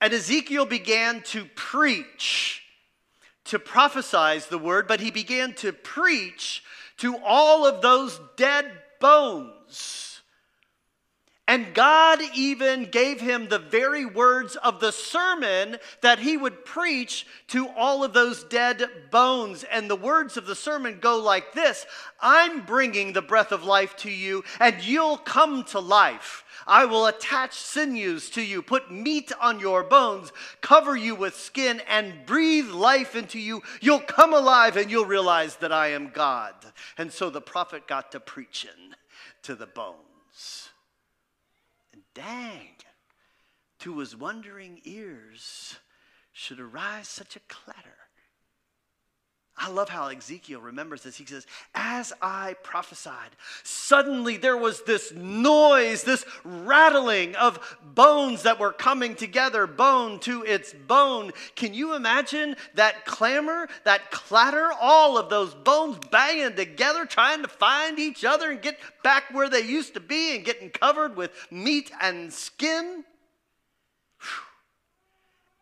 And 0.00 0.12
Ezekiel 0.12 0.66
began 0.66 1.22
to 1.26 1.44
preach, 1.54 2.62
to 3.44 3.58
prophesize 3.58 4.48
the 4.48 4.58
word, 4.58 4.88
but 4.88 5.00
he 5.00 5.10
began 5.10 5.54
to 5.54 5.72
preach 5.72 6.64
to 6.98 7.18
all 7.18 7.66
of 7.66 7.82
those 7.82 8.18
dead 8.36 8.81
bones. 9.02 10.11
And 11.52 11.74
God 11.74 12.20
even 12.34 12.86
gave 12.86 13.20
him 13.20 13.46
the 13.46 13.58
very 13.58 14.06
words 14.06 14.56
of 14.56 14.80
the 14.80 14.90
sermon 14.90 15.76
that 16.00 16.18
he 16.18 16.38
would 16.38 16.64
preach 16.64 17.26
to 17.48 17.68
all 17.76 18.02
of 18.02 18.14
those 18.14 18.42
dead 18.44 18.88
bones. 19.10 19.62
And 19.62 19.90
the 19.90 19.94
words 19.94 20.38
of 20.38 20.46
the 20.46 20.54
sermon 20.54 20.96
go 20.98 21.18
like 21.18 21.52
this 21.52 21.84
I'm 22.22 22.64
bringing 22.64 23.12
the 23.12 23.20
breath 23.20 23.52
of 23.52 23.64
life 23.64 23.96
to 23.96 24.10
you, 24.10 24.44
and 24.60 24.82
you'll 24.82 25.18
come 25.18 25.62
to 25.64 25.78
life. 25.78 26.42
I 26.66 26.86
will 26.86 27.04
attach 27.04 27.52
sinews 27.52 28.30
to 28.30 28.40
you, 28.40 28.62
put 28.62 28.90
meat 28.90 29.30
on 29.38 29.60
your 29.60 29.84
bones, 29.84 30.32
cover 30.62 30.96
you 30.96 31.14
with 31.14 31.34
skin, 31.34 31.82
and 31.86 32.24
breathe 32.24 32.70
life 32.70 33.14
into 33.14 33.38
you. 33.38 33.60
You'll 33.82 34.00
come 34.00 34.32
alive 34.32 34.78
and 34.78 34.90
you'll 34.90 35.04
realize 35.04 35.56
that 35.56 35.70
I 35.70 35.88
am 35.88 36.12
God. 36.14 36.54
And 36.96 37.12
so 37.12 37.28
the 37.28 37.42
prophet 37.42 37.86
got 37.86 38.10
to 38.12 38.20
preaching 38.20 38.94
to 39.42 39.54
the 39.54 39.66
bones. 39.66 40.71
Dang, 42.14 42.76
to 43.78 43.98
his 43.98 44.14
wondering 44.14 44.80
ears 44.84 45.78
should 46.32 46.60
arise 46.60 47.08
such 47.08 47.36
a 47.36 47.40
clatter. 47.48 47.96
I 49.62 49.68
love 49.68 49.88
how 49.88 50.08
Ezekiel 50.08 50.60
remembers 50.60 51.04
this. 51.04 51.16
He 51.16 51.24
says, 51.24 51.46
As 51.72 52.12
I 52.20 52.56
prophesied, 52.64 53.30
suddenly 53.62 54.36
there 54.36 54.56
was 54.56 54.82
this 54.82 55.12
noise, 55.12 56.02
this 56.02 56.24
rattling 56.42 57.36
of 57.36 57.78
bones 57.94 58.42
that 58.42 58.58
were 58.58 58.72
coming 58.72 59.14
together, 59.14 59.68
bone 59.68 60.18
to 60.20 60.42
its 60.42 60.72
bone. 60.72 61.30
Can 61.54 61.74
you 61.74 61.94
imagine 61.94 62.56
that 62.74 63.04
clamor, 63.04 63.68
that 63.84 64.10
clatter, 64.10 64.72
all 64.80 65.16
of 65.16 65.30
those 65.30 65.54
bones 65.54 65.98
banging 66.10 66.56
together, 66.56 67.06
trying 67.06 67.42
to 67.42 67.48
find 67.48 68.00
each 68.00 68.24
other 68.24 68.50
and 68.50 68.60
get 68.60 68.80
back 69.04 69.32
where 69.32 69.48
they 69.48 69.60
used 69.60 69.94
to 69.94 70.00
be 70.00 70.34
and 70.34 70.44
getting 70.44 70.70
covered 70.70 71.16
with 71.16 71.30
meat 71.52 71.92
and 72.00 72.32
skin? 72.32 73.04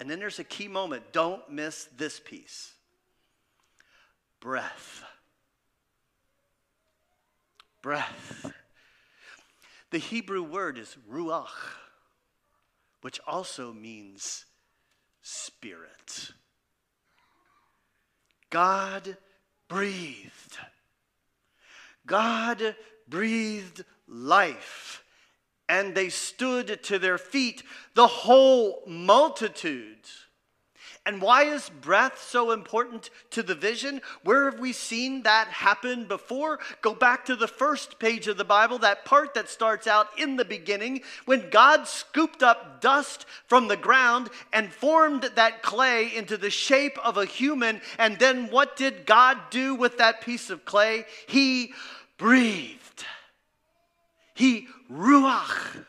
And 0.01 0.09
then 0.09 0.19
there's 0.19 0.39
a 0.39 0.45
key 0.45 0.69
moment. 0.69 1.13
Don't 1.13 1.51
miss 1.51 1.87
this 1.99 2.19
piece 2.19 2.73
breath. 4.41 5.05
Breath. 7.83 8.53
The 9.91 9.99
Hebrew 9.99 10.43
word 10.43 10.79
is 10.79 10.97
ruach, 11.11 11.75
which 13.01 13.21
also 13.27 13.73
means 13.73 14.45
spirit. 15.23 16.31
God 18.51 19.17
breathed. 19.69 20.59
God 22.07 22.77
breathed 23.09 23.85
life, 24.07 25.05
and 25.69 25.95
they 25.95 26.09
stood 26.09 26.83
to 26.85 26.99
their 26.99 27.19
feet, 27.19 27.63
the 27.95 28.07
whole 28.07 28.83
multitude. 28.87 30.07
And 31.11 31.21
why 31.21 31.43
is 31.43 31.69
breath 31.81 32.23
so 32.23 32.53
important 32.53 33.11
to 33.31 33.43
the 33.43 33.57
vision? 33.57 34.01
Where 34.23 34.49
have 34.49 34.61
we 34.61 34.73
seen 34.73 35.25
that 35.25 35.49
happen 35.49 36.05
before? 36.05 36.61
Go 36.83 36.95
back 36.95 37.25
to 37.25 37.35
the 37.35 37.49
first 37.49 37.99
page 37.99 38.29
of 38.29 38.37
the 38.37 38.45
Bible, 38.45 38.79
that 38.79 39.05
part 39.05 39.35
that 39.35 39.49
starts 39.49 39.89
out 39.89 40.07
in 40.17 40.37
the 40.37 40.45
beginning, 40.45 41.03
when 41.25 41.51
God 41.51 41.89
scooped 41.89 42.45
up 42.45 42.81
dust 42.81 43.27
from 43.49 43.67
the 43.67 43.77
ground 43.77 44.29
and 44.53 44.73
formed 44.73 45.23
that 45.35 45.65
clay 45.65 46.15
into 46.15 46.37
the 46.37 46.49
shape 46.49 46.97
of 47.05 47.17
a 47.17 47.25
human. 47.25 47.81
And 47.99 48.17
then 48.21 48.47
what 48.47 48.77
did 48.77 49.05
God 49.05 49.37
do 49.51 49.75
with 49.75 49.99
that 49.99 50.21
piece 50.21 50.49
of 50.49 50.65
clay? 50.65 51.07
He 51.27 51.73
breathed. 52.19 53.05
He 54.37 54.69
ruach 54.89 55.87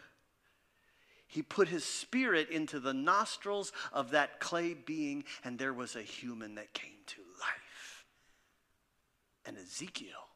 he 1.31 1.41
put 1.41 1.69
his 1.69 1.85
spirit 1.85 2.49
into 2.49 2.81
the 2.81 2.93
nostrils 2.93 3.71
of 3.93 4.11
that 4.11 4.41
clay 4.41 4.73
being, 4.73 5.23
and 5.45 5.57
there 5.57 5.73
was 5.73 5.95
a 5.95 6.01
human 6.01 6.55
that 6.55 6.73
came 6.73 6.99
to 7.07 7.21
life. 7.39 8.05
And 9.45 9.57
Ezekiel 9.57 10.27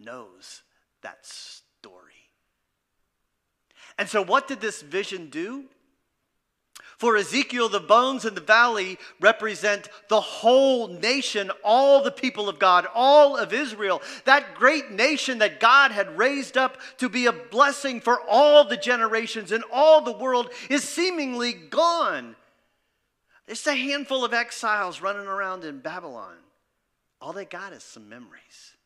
knows 0.00 0.62
that 1.02 1.24
story. 1.24 2.12
And 3.96 4.08
so, 4.08 4.20
what 4.20 4.48
did 4.48 4.60
this 4.60 4.82
vision 4.82 5.30
do? 5.30 5.66
For 6.98 7.16
Ezekiel, 7.16 7.68
the 7.68 7.80
bones 7.80 8.24
in 8.24 8.34
the 8.34 8.40
valley 8.40 8.98
represent 9.20 9.88
the 10.08 10.20
whole 10.20 10.88
nation, 10.88 11.50
all 11.64 12.02
the 12.02 12.12
people 12.12 12.48
of 12.48 12.58
God, 12.58 12.86
all 12.94 13.36
of 13.36 13.52
Israel. 13.52 14.02
That 14.24 14.54
great 14.54 14.90
nation 14.90 15.38
that 15.38 15.58
God 15.60 15.90
had 15.90 16.16
raised 16.16 16.56
up 16.56 16.78
to 16.98 17.08
be 17.08 17.26
a 17.26 17.32
blessing 17.32 18.00
for 18.00 18.20
all 18.28 18.64
the 18.64 18.76
generations 18.76 19.52
and 19.52 19.64
all 19.72 20.00
the 20.00 20.12
world 20.12 20.50
is 20.70 20.84
seemingly 20.84 21.52
gone. 21.52 22.36
It's 23.48 23.66
a 23.66 23.74
handful 23.74 24.24
of 24.24 24.32
exiles 24.32 25.00
running 25.00 25.26
around 25.26 25.64
in 25.64 25.80
Babylon. 25.80 26.36
All 27.20 27.32
they 27.32 27.44
got 27.44 27.72
is 27.72 27.82
some 27.82 28.08
memories. 28.08 28.76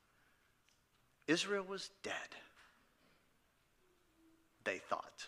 Israel 1.27 1.65
was 1.69 1.91
dead, 2.03 2.15
they 4.65 4.79
thought. 4.79 5.27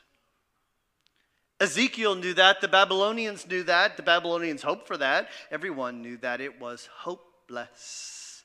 Ezekiel 1.60 2.14
knew 2.14 2.34
that. 2.34 2.60
The 2.60 2.68
Babylonians 2.68 3.46
knew 3.46 3.62
that. 3.64 3.96
The 3.96 4.02
Babylonians 4.02 4.62
hoped 4.62 4.86
for 4.86 4.96
that. 4.96 5.28
Everyone 5.50 6.02
knew 6.02 6.16
that 6.18 6.40
it 6.40 6.60
was 6.60 6.88
hopeless. 6.92 8.44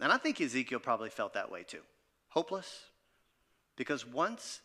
And 0.00 0.12
I 0.12 0.16
think 0.16 0.40
Ezekiel 0.40 0.80
probably 0.80 1.10
felt 1.10 1.34
that 1.34 1.50
way 1.50 1.62
too 1.64 1.82
hopeless. 2.28 2.84
Because 3.76 4.06
once 4.06 4.60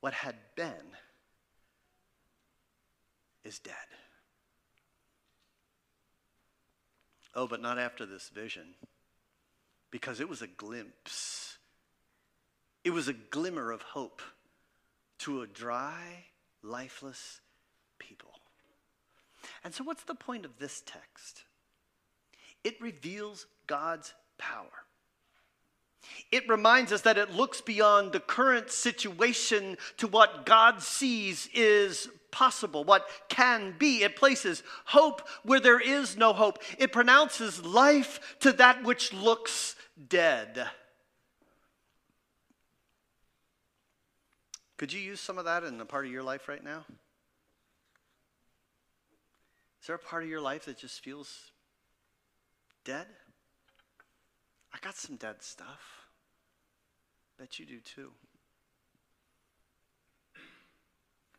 what 0.00 0.14
had 0.14 0.36
been 0.56 0.96
is 3.44 3.58
dead. 3.58 3.74
Oh, 7.34 7.46
but 7.46 7.62
not 7.62 7.78
after 7.78 8.06
this 8.06 8.28
vision, 8.28 8.74
because 9.90 10.20
it 10.20 10.28
was 10.28 10.42
a 10.42 10.48
glimpse, 10.48 11.58
it 12.82 12.90
was 12.90 13.06
a 13.06 13.12
glimmer 13.12 13.70
of 13.70 13.82
hope 13.82 14.20
to 15.20 15.42
a 15.42 15.46
dry, 15.46 16.24
lifeless 16.62 17.40
people. 17.98 18.30
And 19.64 19.74
so, 19.74 19.84
what's 19.84 20.04
the 20.04 20.14
point 20.14 20.44
of 20.44 20.58
this 20.58 20.82
text? 20.84 21.44
It 22.64 22.80
reveals 22.80 23.46
God's 23.66 24.12
power. 24.38 24.66
It 26.32 26.48
reminds 26.48 26.92
us 26.92 27.02
that 27.02 27.18
it 27.18 27.32
looks 27.32 27.60
beyond 27.60 28.12
the 28.12 28.20
current 28.20 28.70
situation 28.70 29.76
to 29.98 30.06
what 30.06 30.46
God 30.46 30.82
sees 30.82 31.48
is 31.54 32.08
possible, 32.30 32.84
what 32.84 33.08
can 33.28 33.74
be. 33.78 34.02
It 34.02 34.16
places 34.16 34.62
hope 34.86 35.22
where 35.42 35.60
there 35.60 35.80
is 35.80 36.16
no 36.16 36.32
hope. 36.32 36.58
It 36.78 36.92
pronounces 36.92 37.64
life 37.64 38.36
to 38.40 38.52
that 38.52 38.82
which 38.84 39.12
looks 39.12 39.76
dead. 40.08 40.68
Could 44.80 44.94
you 44.94 45.00
use 45.00 45.20
some 45.20 45.36
of 45.36 45.44
that 45.44 45.62
in 45.62 45.78
a 45.78 45.84
part 45.84 46.06
of 46.06 46.10
your 46.10 46.22
life 46.22 46.48
right 46.48 46.64
now? 46.64 46.86
Is 49.78 49.86
there 49.86 49.96
a 49.96 49.98
part 49.98 50.22
of 50.22 50.28
your 50.30 50.40
life 50.40 50.64
that 50.64 50.78
just 50.78 51.04
feels 51.04 51.50
dead? 52.82 53.04
I 54.72 54.78
got 54.80 54.96
some 54.96 55.16
dead 55.16 55.42
stuff. 55.42 56.06
Bet 57.38 57.58
you 57.58 57.66
do 57.66 57.78
too. 57.80 58.12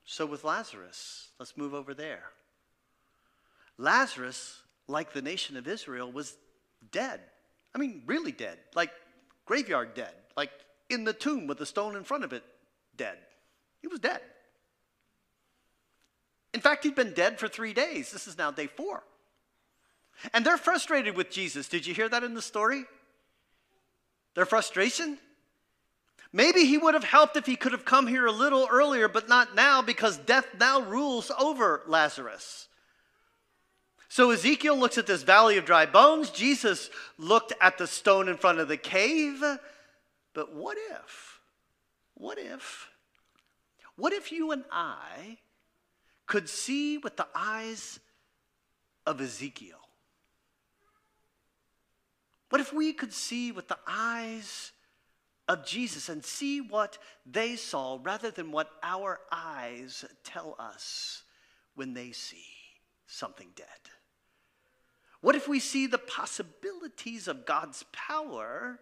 So, 0.05 0.27
with 0.27 0.43
Lazarus, 0.43 1.29
let's 1.39 1.57
move 1.57 1.73
over 1.73 1.95
there. 1.95 2.25
Lazarus, 3.79 4.61
like 4.87 5.13
the 5.13 5.21
nation 5.23 5.57
of 5.57 5.67
Israel, 5.67 6.11
was 6.11 6.37
dead. 6.91 7.21
I 7.73 7.79
mean, 7.79 8.03
really 8.05 8.33
dead, 8.33 8.59
like 8.75 8.91
graveyard 9.47 9.95
dead, 9.95 10.13
like 10.37 10.51
in 10.91 11.05
the 11.05 11.13
tomb 11.13 11.47
with 11.47 11.59
a 11.59 11.65
stone 11.65 11.95
in 11.95 12.03
front 12.03 12.23
of 12.23 12.33
it, 12.33 12.43
dead. 12.95 13.17
He 13.81 13.87
was 13.87 13.99
dead. 13.99 14.21
In 16.53 16.61
fact, 16.61 16.83
he'd 16.83 16.95
been 16.95 17.13
dead 17.13 17.39
for 17.39 17.47
three 17.47 17.73
days. 17.73 18.11
This 18.11 18.27
is 18.27 18.37
now 18.37 18.51
day 18.51 18.67
four. 18.67 19.03
And 20.33 20.45
they're 20.45 20.57
frustrated 20.57 21.15
with 21.15 21.31
Jesus. 21.31 21.67
Did 21.67 21.87
you 21.87 21.93
hear 21.93 22.09
that 22.09 22.23
in 22.23 22.33
the 22.33 22.41
story? 22.41 22.85
Their 24.35 24.45
frustration? 24.45 25.17
Maybe 26.33 26.65
he 26.65 26.77
would 26.77 26.93
have 26.93 27.03
helped 27.03 27.35
if 27.35 27.45
he 27.45 27.55
could 27.55 27.71
have 27.71 27.85
come 27.85 28.07
here 28.07 28.25
a 28.25 28.31
little 28.31 28.67
earlier, 28.71 29.07
but 29.07 29.27
not 29.27 29.55
now 29.55 29.81
because 29.81 30.17
death 30.17 30.45
now 30.59 30.81
rules 30.81 31.31
over 31.39 31.81
Lazarus. 31.87 32.67
So 34.07 34.31
Ezekiel 34.31 34.77
looks 34.77 34.97
at 34.97 35.07
this 35.07 35.23
valley 35.23 35.57
of 35.57 35.65
dry 35.65 35.85
bones. 35.85 36.29
Jesus 36.29 36.89
looked 37.17 37.53
at 37.61 37.77
the 37.77 37.87
stone 37.87 38.27
in 38.27 38.37
front 38.37 38.59
of 38.59 38.67
the 38.67 38.77
cave. 38.77 39.41
But 40.33 40.53
what 40.53 40.77
if? 40.91 41.39
What 42.15 42.37
if? 42.37 42.90
What 43.95 44.13
if 44.13 44.31
you 44.31 44.51
and 44.51 44.63
I 44.71 45.37
could 46.25 46.47
see 46.47 46.97
with 46.97 47.17
the 47.17 47.27
eyes 47.35 47.99
of 49.05 49.19
Ezekiel? 49.19 49.77
What 52.49 52.61
if 52.61 52.73
we 52.73 52.93
could 52.93 53.13
see 53.13 53.51
with 53.51 53.67
the 53.67 53.79
eyes 53.87 54.71
of 55.47 55.65
Jesus 55.65 56.09
and 56.09 56.23
see 56.23 56.61
what 56.61 56.97
they 57.25 57.55
saw 57.55 57.99
rather 58.01 58.31
than 58.31 58.51
what 58.51 58.69
our 58.83 59.19
eyes 59.31 60.05
tell 60.23 60.55
us 60.59 61.23
when 61.75 61.93
they 61.93 62.11
see 62.11 62.45
something 63.07 63.49
dead? 63.55 63.67
What 65.21 65.35
if 65.35 65.47
we 65.47 65.59
see 65.59 65.87
the 65.87 65.97
possibilities 65.97 67.27
of 67.27 67.45
God's 67.45 67.85
power 67.91 68.79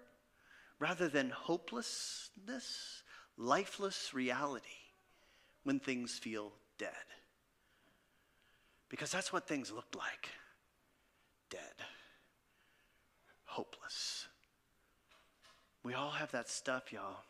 rather 0.79 1.09
than 1.09 1.29
hopelessness, 1.29 3.03
lifeless 3.37 4.13
reality 4.13 4.78
when 5.63 5.79
things 5.79 6.17
feel 6.17 6.51
dead? 6.77 6.91
Because 8.89 9.11
that's 9.11 9.31
what 9.31 9.47
things 9.47 9.71
look 9.71 9.95
like 9.95 10.29
dead 11.49 11.85
hopeless. 13.49 14.27
We 15.83 15.93
all 15.93 16.11
have 16.11 16.31
that 16.31 16.47
stuff, 16.47 16.93
y'all. 16.93 17.23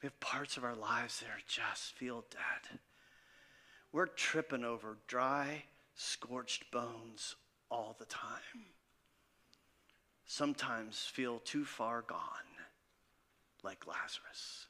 We 0.00 0.06
have 0.06 0.20
parts 0.20 0.56
of 0.56 0.64
our 0.64 0.76
lives 0.76 1.20
that 1.20 1.26
are 1.26 1.42
just 1.46 1.94
feel 1.96 2.24
dead. 2.30 2.78
We're 3.92 4.06
tripping 4.06 4.64
over 4.64 4.96
dry, 5.06 5.64
scorched 5.94 6.70
bones 6.70 7.34
all 7.70 7.96
the 7.98 8.06
time. 8.06 8.68
Sometimes 10.24 11.00
feel 11.00 11.40
too 11.40 11.64
far 11.64 12.02
gone, 12.02 12.48
like 13.64 13.86
Lazarus. 13.86 14.66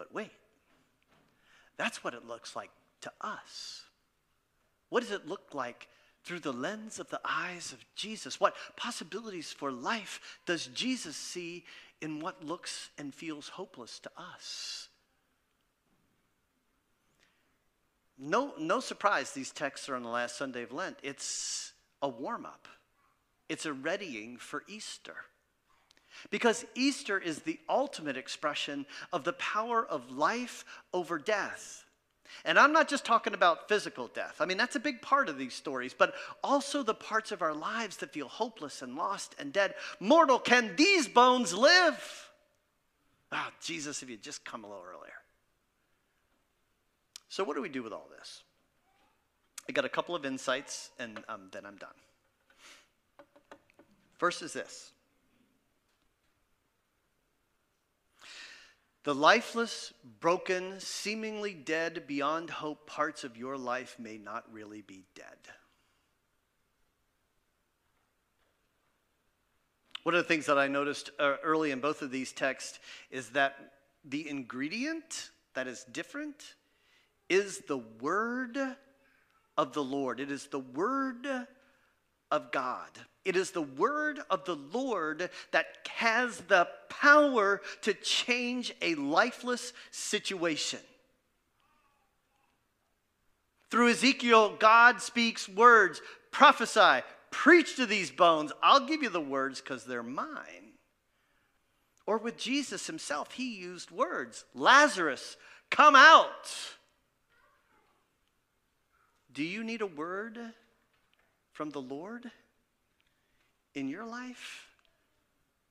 But 0.00 0.14
wait, 0.14 0.32
that's 1.76 2.02
what 2.02 2.14
it 2.14 2.26
looks 2.26 2.56
like 2.56 2.70
to 3.02 3.12
us. 3.20 3.82
What 4.88 5.02
does 5.02 5.12
it 5.12 5.28
look 5.28 5.52
like 5.52 5.88
through 6.24 6.40
the 6.40 6.54
lens 6.54 6.98
of 6.98 7.10
the 7.10 7.20
eyes 7.22 7.70
of 7.72 7.84
Jesus? 7.94 8.40
What 8.40 8.56
possibilities 8.76 9.52
for 9.52 9.70
life 9.70 10.38
does 10.46 10.68
Jesus 10.68 11.18
see 11.18 11.66
in 12.00 12.20
what 12.20 12.42
looks 12.42 12.88
and 12.96 13.14
feels 13.14 13.50
hopeless 13.50 13.98
to 13.98 14.10
us? 14.16 14.88
No, 18.18 18.54
no 18.58 18.80
surprise 18.80 19.32
these 19.32 19.50
texts 19.50 19.86
are 19.90 19.96
on 19.96 20.02
the 20.02 20.08
last 20.08 20.38
Sunday 20.38 20.62
of 20.62 20.72
Lent. 20.72 20.96
It's 21.02 21.74
a 22.00 22.08
warm 22.08 22.46
up, 22.46 22.68
it's 23.50 23.66
a 23.66 23.74
readying 23.74 24.38
for 24.38 24.64
Easter. 24.66 25.16
Because 26.30 26.66
Easter 26.74 27.18
is 27.18 27.40
the 27.40 27.58
ultimate 27.68 28.16
expression 28.16 28.84
of 29.12 29.24
the 29.24 29.32
power 29.34 29.86
of 29.86 30.10
life 30.10 30.64
over 30.92 31.18
death. 31.18 31.84
And 32.44 32.58
I'm 32.58 32.72
not 32.72 32.88
just 32.88 33.04
talking 33.04 33.34
about 33.34 33.68
physical 33.68 34.08
death. 34.08 34.36
I 34.40 34.46
mean, 34.46 34.56
that's 34.56 34.76
a 34.76 34.80
big 34.80 35.02
part 35.02 35.28
of 35.28 35.36
these 35.38 35.54
stories, 35.54 35.94
but 35.94 36.14
also 36.44 36.82
the 36.82 36.94
parts 36.94 37.32
of 37.32 37.42
our 37.42 37.54
lives 37.54 37.96
that 37.98 38.12
feel 38.12 38.28
hopeless 38.28 38.82
and 38.82 38.96
lost 38.96 39.34
and 39.38 39.52
dead. 39.52 39.74
Mortal, 39.98 40.38
can 40.38 40.74
these 40.76 41.08
bones 41.08 41.52
live? 41.52 42.30
Ah, 43.32 43.48
oh, 43.48 43.54
Jesus, 43.62 44.02
if 44.02 44.10
you'd 44.10 44.22
just 44.22 44.44
come 44.44 44.64
a 44.64 44.68
little 44.68 44.84
earlier. 44.84 45.12
So, 47.28 47.44
what 47.44 47.54
do 47.54 47.62
we 47.62 47.68
do 47.68 47.82
with 47.82 47.92
all 47.92 48.08
this? 48.18 48.42
I 49.68 49.72
got 49.72 49.84
a 49.84 49.88
couple 49.88 50.16
of 50.16 50.24
insights, 50.24 50.90
and 50.98 51.20
um, 51.28 51.48
then 51.52 51.64
I'm 51.64 51.76
done. 51.76 51.90
First 54.18 54.42
is 54.42 54.52
this 54.52 54.92
The 59.04 59.14
lifeless, 59.14 59.94
broken, 60.20 60.78
seemingly 60.78 61.54
dead, 61.54 62.06
beyond 62.06 62.50
hope 62.50 62.86
parts 62.86 63.24
of 63.24 63.36
your 63.36 63.56
life 63.56 63.96
may 63.98 64.18
not 64.18 64.44
really 64.52 64.82
be 64.82 65.04
dead. 65.14 65.38
One 70.02 70.14
of 70.14 70.22
the 70.22 70.28
things 70.28 70.46
that 70.46 70.58
I 70.58 70.68
noticed 70.68 71.10
uh, 71.18 71.36
early 71.42 71.70
in 71.70 71.80
both 71.80 72.02
of 72.02 72.10
these 72.10 72.32
texts 72.32 72.78
is 73.10 73.30
that 73.30 73.72
the 74.04 74.28
ingredient 74.28 75.30
that 75.54 75.66
is 75.66 75.84
different 75.92 76.54
is 77.28 77.62
the 77.68 77.78
word 77.78 78.58
of 79.56 79.72
the 79.72 79.84
Lord. 79.84 80.20
It 80.20 80.30
is 80.30 80.46
the 80.46 80.58
word 80.58 81.26
of 82.30 82.52
God. 82.52 82.88
It 83.24 83.36
is 83.36 83.50
the 83.50 83.62
word 83.62 84.20
of 84.30 84.44
the 84.44 84.56
Lord 84.56 85.30
that 85.52 85.66
has 85.88 86.38
the 86.42 86.68
power 86.88 87.60
to 87.82 87.92
change 87.92 88.74
a 88.80 88.94
lifeless 88.94 89.72
situation. 89.90 90.80
Through 93.70 93.90
Ezekiel, 93.90 94.56
God 94.58 95.00
speaks 95.00 95.48
words 95.48 96.00
prophesy, 96.32 97.04
preach 97.30 97.76
to 97.76 97.86
these 97.86 98.10
bones. 98.10 98.52
I'll 98.62 98.86
give 98.86 99.02
you 99.02 99.10
the 99.10 99.20
words 99.20 99.60
because 99.60 99.84
they're 99.84 100.02
mine. 100.02 100.74
Or 102.06 102.18
with 102.18 102.36
Jesus 102.36 102.86
himself, 102.86 103.32
he 103.32 103.56
used 103.56 103.90
words 103.90 104.44
Lazarus, 104.54 105.36
come 105.70 105.94
out. 105.94 106.50
Do 109.32 109.44
you 109.44 109.62
need 109.62 109.80
a 109.80 109.86
word 109.86 110.38
from 111.60 111.68
the 111.68 111.82
Lord 111.82 112.30
in 113.74 113.90
your 113.90 114.06
life? 114.06 114.66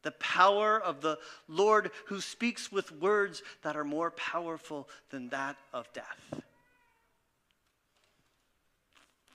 The 0.03 0.11
power 0.11 0.79
of 0.79 1.01
the 1.01 1.17
Lord 1.47 1.89
who 2.05 2.21
speaks 2.21 2.71
with 2.71 2.91
words 2.91 3.41
that 3.63 3.75
are 3.75 3.83
more 3.83 4.11
powerful 4.11 4.87
than 5.09 5.29
that 5.29 5.55
of 5.73 5.91
death. 5.91 6.43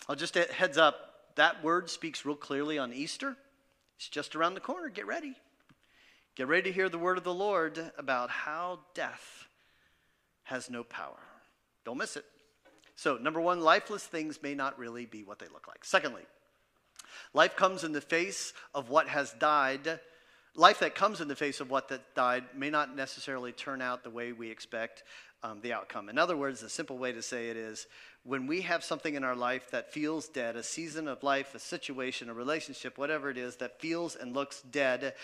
I'll 0.08 0.14
just 0.14 0.36
heads 0.36 0.78
up, 0.78 0.94
that 1.34 1.64
word 1.64 1.90
speaks 1.90 2.24
real 2.24 2.36
clearly 2.36 2.78
on 2.78 2.92
Easter. 2.92 3.36
It's 3.96 4.08
just 4.08 4.36
around 4.36 4.54
the 4.54 4.60
corner. 4.60 4.88
Get 4.90 5.08
ready. 5.08 5.34
Get 6.36 6.46
ready 6.46 6.70
to 6.70 6.72
hear 6.72 6.88
the 6.88 6.98
word 6.98 7.18
of 7.18 7.24
the 7.24 7.34
Lord 7.34 7.80
about 7.98 8.30
how 8.30 8.78
death 8.94 9.48
has 10.44 10.70
no 10.70 10.84
power. 10.84 11.18
Don't 11.84 11.98
miss 11.98 12.16
it. 12.16 12.24
So, 12.94 13.16
number 13.16 13.40
one, 13.40 13.60
lifeless 13.60 14.04
things 14.04 14.40
may 14.40 14.54
not 14.54 14.78
really 14.78 15.04
be 15.04 15.24
what 15.24 15.40
they 15.40 15.48
look 15.48 15.66
like. 15.66 15.84
Secondly, 15.84 16.22
life 17.32 17.56
comes 17.56 17.84
in 17.84 17.92
the 17.92 18.00
face 18.00 18.52
of 18.74 18.88
what 18.90 19.08
has 19.08 19.32
died. 19.34 20.00
Life 20.56 20.80
that 20.80 20.94
comes 20.94 21.20
in 21.20 21.28
the 21.28 21.36
face 21.36 21.60
of 21.60 21.70
what 21.70 21.88
that 21.88 22.14
died 22.14 22.44
may 22.56 22.70
not 22.70 22.94
necessarily 22.94 23.52
turn 23.52 23.82
out 23.82 24.04
the 24.04 24.10
way 24.10 24.32
we 24.32 24.50
expect 24.50 25.02
um, 25.42 25.60
the 25.60 25.72
outcome. 25.72 26.08
In 26.08 26.18
other 26.18 26.36
words, 26.36 26.62
a 26.62 26.68
simple 26.68 26.96
way 26.96 27.12
to 27.12 27.22
say 27.22 27.48
it 27.48 27.56
is 27.56 27.86
when 28.24 28.46
we 28.46 28.62
have 28.62 28.82
something 28.82 29.14
in 29.14 29.24
our 29.24 29.36
life 29.36 29.70
that 29.70 29.92
feels 29.92 30.28
dead, 30.28 30.56
a 30.56 30.62
season 30.62 31.06
of 31.06 31.22
life, 31.22 31.54
a 31.54 31.58
situation, 31.58 32.30
a 32.30 32.34
relationship, 32.34 32.96
whatever 32.96 33.28
it 33.28 33.36
is 33.36 33.56
that 33.56 33.80
feels 33.80 34.16
and 34.16 34.32
looks 34.32 34.62
dead, 34.62 35.14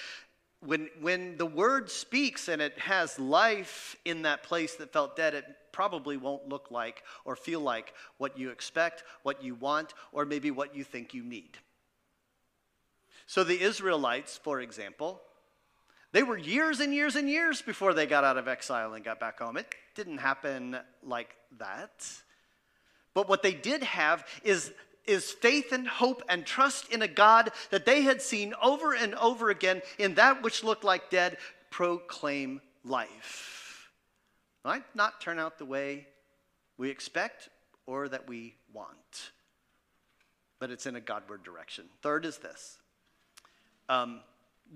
when, 0.60 0.90
when 1.00 1.38
the 1.38 1.46
word 1.46 1.90
speaks 1.90 2.48
and 2.48 2.60
it 2.60 2.78
has 2.78 3.18
life 3.18 3.96
in 4.04 4.22
that 4.22 4.42
place 4.42 4.74
that 4.74 4.92
felt 4.92 5.16
dead, 5.16 5.32
it 5.32 5.44
probably 5.72 6.18
won't 6.18 6.48
look 6.48 6.70
like 6.70 7.02
or 7.24 7.34
feel 7.34 7.60
like 7.60 7.94
what 8.18 8.38
you 8.38 8.50
expect, 8.50 9.02
what 9.22 9.42
you 9.42 9.54
want, 9.54 9.94
or 10.12 10.26
maybe 10.26 10.50
what 10.50 10.76
you 10.76 10.84
think 10.84 11.14
you 11.14 11.22
need. 11.22 11.56
So 13.30 13.44
the 13.44 13.60
Israelites, 13.60 14.40
for 14.42 14.60
example, 14.60 15.20
they 16.10 16.24
were 16.24 16.36
years 16.36 16.80
and 16.80 16.92
years 16.92 17.14
and 17.14 17.30
years 17.30 17.62
before 17.62 17.94
they 17.94 18.04
got 18.04 18.24
out 18.24 18.36
of 18.36 18.48
exile 18.48 18.94
and 18.94 19.04
got 19.04 19.20
back 19.20 19.38
home. 19.38 19.56
It 19.56 19.72
didn't 19.94 20.18
happen 20.18 20.76
like 21.04 21.36
that. 21.58 22.04
But 23.14 23.28
what 23.28 23.44
they 23.44 23.52
did 23.52 23.84
have 23.84 24.26
is, 24.42 24.72
is 25.06 25.30
faith 25.30 25.70
and 25.70 25.86
hope 25.86 26.24
and 26.28 26.44
trust 26.44 26.92
in 26.92 27.02
a 27.02 27.06
God 27.06 27.52
that 27.70 27.86
they 27.86 28.02
had 28.02 28.20
seen 28.20 28.52
over 28.60 28.96
and 28.96 29.14
over 29.14 29.48
again 29.48 29.80
in 29.96 30.14
that 30.14 30.42
which 30.42 30.64
looked 30.64 30.82
like 30.82 31.08
dead 31.08 31.36
proclaim 31.70 32.60
life. 32.84 33.92
Might 34.64 34.82
not 34.96 35.20
turn 35.20 35.38
out 35.38 35.56
the 35.56 35.64
way 35.64 36.08
we 36.78 36.90
expect 36.90 37.48
or 37.86 38.08
that 38.08 38.28
we 38.28 38.56
want, 38.72 39.30
but 40.58 40.72
it's 40.72 40.86
in 40.86 40.96
a 40.96 41.00
Godward 41.00 41.44
direction. 41.44 41.84
Third 42.02 42.24
is 42.24 42.38
this. 42.38 42.79
Um, 43.90 44.20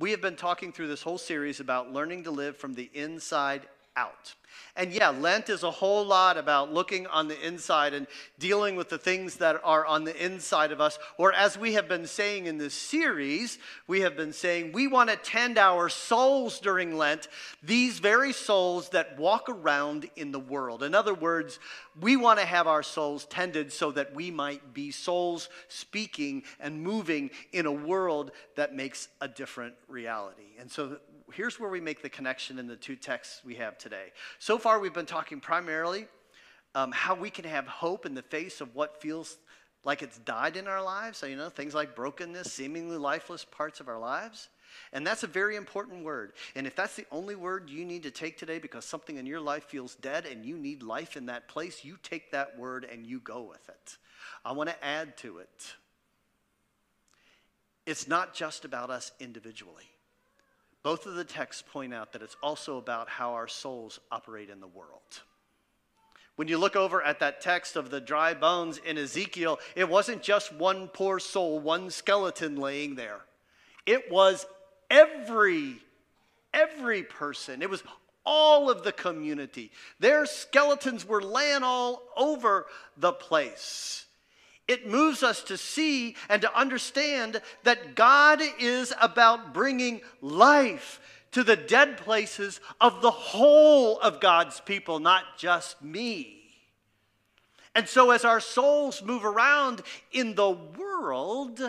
we 0.00 0.10
have 0.10 0.20
been 0.20 0.34
talking 0.34 0.72
through 0.72 0.88
this 0.88 1.00
whole 1.00 1.18
series 1.18 1.60
about 1.60 1.92
learning 1.92 2.24
to 2.24 2.32
live 2.32 2.56
from 2.56 2.74
the 2.74 2.90
inside 2.94 3.62
out. 3.96 4.34
And 4.76 4.92
yeah, 4.92 5.10
Lent 5.10 5.50
is 5.50 5.62
a 5.62 5.70
whole 5.70 6.04
lot 6.04 6.36
about 6.36 6.72
looking 6.72 7.06
on 7.06 7.28
the 7.28 7.46
inside 7.46 7.94
and 7.94 8.08
dealing 8.40 8.74
with 8.74 8.88
the 8.88 8.98
things 8.98 9.36
that 9.36 9.60
are 9.62 9.86
on 9.86 10.02
the 10.02 10.24
inside 10.24 10.72
of 10.72 10.80
us. 10.80 10.98
Or, 11.16 11.32
as 11.32 11.56
we 11.56 11.74
have 11.74 11.88
been 11.88 12.08
saying 12.08 12.46
in 12.46 12.58
this 12.58 12.74
series, 12.74 13.58
we 13.86 14.00
have 14.00 14.16
been 14.16 14.32
saying 14.32 14.72
we 14.72 14.88
want 14.88 15.10
to 15.10 15.16
tend 15.16 15.58
our 15.58 15.88
souls 15.88 16.58
during 16.58 16.96
Lent, 16.96 17.28
these 17.62 18.00
very 18.00 18.32
souls 18.32 18.88
that 18.88 19.16
walk 19.16 19.48
around 19.48 20.10
in 20.16 20.32
the 20.32 20.40
world. 20.40 20.82
In 20.82 20.92
other 20.92 21.14
words, 21.14 21.60
we 22.00 22.16
want 22.16 22.40
to 22.40 22.46
have 22.46 22.66
our 22.66 22.82
souls 22.82 23.26
tended 23.26 23.72
so 23.72 23.92
that 23.92 24.12
we 24.12 24.32
might 24.32 24.74
be 24.74 24.90
souls 24.90 25.48
speaking 25.68 26.42
and 26.58 26.82
moving 26.82 27.30
in 27.52 27.66
a 27.66 27.72
world 27.72 28.32
that 28.56 28.74
makes 28.74 29.06
a 29.20 29.28
different 29.28 29.74
reality. 29.86 30.56
And 30.58 30.68
so, 30.68 30.98
here's 31.36 31.60
where 31.60 31.70
we 31.70 31.80
make 31.80 32.02
the 32.02 32.08
connection 32.08 32.58
in 32.58 32.66
the 32.66 32.76
two 32.76 32.96
texts 32.96 33.42
we 33.44 33.56
have 33.56 33.78
today. 33.78 34.12
So 34.38 34.58
far, 34.58 34.78
we've 34.78 34.94
been 34.94 35.06
talking 35.06 35.40
primarily 35.40 36.06
um, 36.74 36.92
how 36.92 37.14
we 37.14 37.30
can 37.30 37.44
have 37.44 37.66
hope 37.66 38.06
in 38.06 38.14
the 38.14 38.22
face 38.22 38.60
of 38.60 38.74
what 38.74 39.00
feels 39.00 39.36
like 39.84 40.02
it's 40.02 40.18
died 40.18 40.56
in 40.56 40.66
our 40.66 40.82
lives. 40.82 41.18
So, 41.18 41.26
you 41.26 41.36
know, 41.36 41.50
things 41.50 41.74
like 41.74 41.94
brokenness, 41.94 42.52
seemingly 42.52 42.96
lifeless 42.96 43.44
parts 43.44 43.80
of 43.80 43.88
our 43.88 43.98
lives. 43.98 44.48
And 44.92 45.06
that's 45.06 45.22
a 45.22 45.28
very 45.28 45.56
important 45.56 46.04
word. 46.04 46.32
And 46.56 46.66
if 46.66 46.74
that's 46.74 46.96
the 46.96 47.06
only 47.12 47.36
word 47.36 47.70
you 47.70 47.84
need 47.84 48.02
to 48.04 48.10
take 48.10 48.38
today 48.38 48.58
because 48.58 48.84
something 48.84 49.16
in 49.16 49.26
your 49.26 49.40
life 49.40 49.64
feels 49.64 49.94
dead 49.96 50.26
and 50.26 50.44
you 50.44 50.56
need 50.56 50.82
life 50.82 51.16
in 51.16 51.26
that 51.26 51.48
place, 51.48 51.84
you 51.84 51.96
take 52.02 52.32
that 52.32 52.58
word 52.58 52.86
and 52.90 53.06
you 53.06 53.20
go 53.20 53.42
with 53.42 53.68
it. 53.68 53.98
I 54.44 54.52
want 54.52 54.70
to 54.70 54.84
add 54.84 55.16
to 55.18 55.38
it. 55.38 55.74
It's 57.86 58.08
not 58.08 58.34
just 58.34 58.64
about 58.64 58.90
us 58.90 59.12
individually. 59.20 59.84
Both 60.84 61.06
of 61.06 61.14
the 61.14 61.24
texts 61.24 61.64
point 61.66 61.94
out 61.94 62.12
that 62.12 62.22
it's 62.22 62.36
also 62.42 62.76
about 62.76 63.08
how 63.08 63.32
our 63.32 63.48
souls 63.48 63.98
operate 64.12 64.50
in 64.50 64.60
the 64.60 64.66
world. 64.66 65.22
When 66.36 66.46
you 66.46 66.58
look 66.58 66.76
over 66.76 67.02
at 67.02 67.20
that 67.20 67.40
text 67.40 67.74
of 67.74 67.90
the 67.90 68.02
dry 68.02 68.34
bones 68.34 68.78
in 68.84 68.98
Ezekiel, 68.98 69.58
it 69.74 69.88
wasn't 69.88 70.22
just 70.22 70.52
one 70.52 70.88
poor 70.88 71.18
soul, 71.18 71.58
one 71.58 71.90
skeleton 71.90 72.56
laying 72.56 72.96
there. 72.96 73.20
It 73.86 74.12
was 74.12 74.44
every, 74.90 75.76
every 76.52 77.02
person. 77.02 77.62
It 77.62 77.70
was 77.70 77.82
all 78.26 78.68
of 78.68 78.82
the 78.82 78.92
community. 78.92 79.70
Their 80.00 80.26
skeletons 80.26 81.06
were 81.06 81.22
laying 81.22 81.62
all 81.62 82.02
over 82.14 82.66
the 82.98 83.12
place. 83.12 84.04
It 84.66 84.88
moves 84.88 85.22
us 85.22 85.42
to 85.44 85.58
see 85.58 86.16
and 86.28 86.40
to 86.42 86.58
understand 86.58 87.42
that 87.64 87.94
God 87.94 88.40
is 88.58 88.94
about 89.00 89.52
bringing 89.52 90.00
life 90.22 91.00
to 91.32 91.44
the 91.44 91.56
dead 91.56 91.98
places 91.98 92.60
of 92.80 93.02
the 93.02 93.10
whole 93.10 93.98
of 94.00 94.20
God's 94.20 94.60
people, 94.60 95.00
not 95.00 95.24
just 95.36 95.82
me. 95.82 96.40
And 97.74 97.88
so, 97.88 98.12
as 98.12 98.24
our 98.24 98.40
souls 98.40 99.02
move 99.02 99.24
around 99.24 99.82
in 100.12 100.36
the 100.36 100.50
world, 100.50 101.60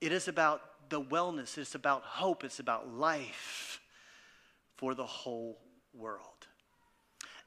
it 0.00 0.12
is 0.12 0.28
about 0.28 0.60
the 0.90 1.00
wellness, 1.00 1.56
it's 1.56 1.74
about 1.74 2.02
hope, 2.02 2.44
it's 2.44 2.60
about 2.60 2.92
life 2.92 3.80
for 4.76 4.94
the 4.94 5.06
whole 5.06 5.58
world. 5.94 6.33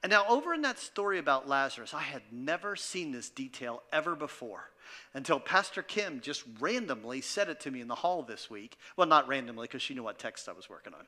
And 0.02 0.10
now, 0.10 0.24
over 0.28 0.54
in 0.54 0.62
that 0.62 0.78
story 0.78 1.18
about 1.18 1.48
Lazarus, 1.48 1.92
I 1.92 2.02
had 2.02 2.22
never 2.30 2.76
seen 2.76 3.10
this 3.10 3.30
detail 3.30 3.82
ever 3.92 4.14
before 4.14 4.70
until 5.12 5.40
Pastor 5.40 5.82
Kim 5.82 6.20
just 6.20 6.44
randomly 6.60 7.20
said 7.20 7.48
it 7.48 7.60
to 7.60 7.70
me 7.70 7.80
in 7.80 7.88
the 7.88 7.96
hall 7.96 8.22
this 8.22 8.48
week. 8.48 8.78
Well, 8.96 9.08
not 9.08 9.26
randomly, 9.26 9.66
because 9.66 9.82
she 9.82 9.94
knew 9.94 10.04
what 10.04 10.18
text 10.18 10.48
I 10.48 10.52
was 10.52 10.70
working 10.70 10.94
on. 10.94 11.04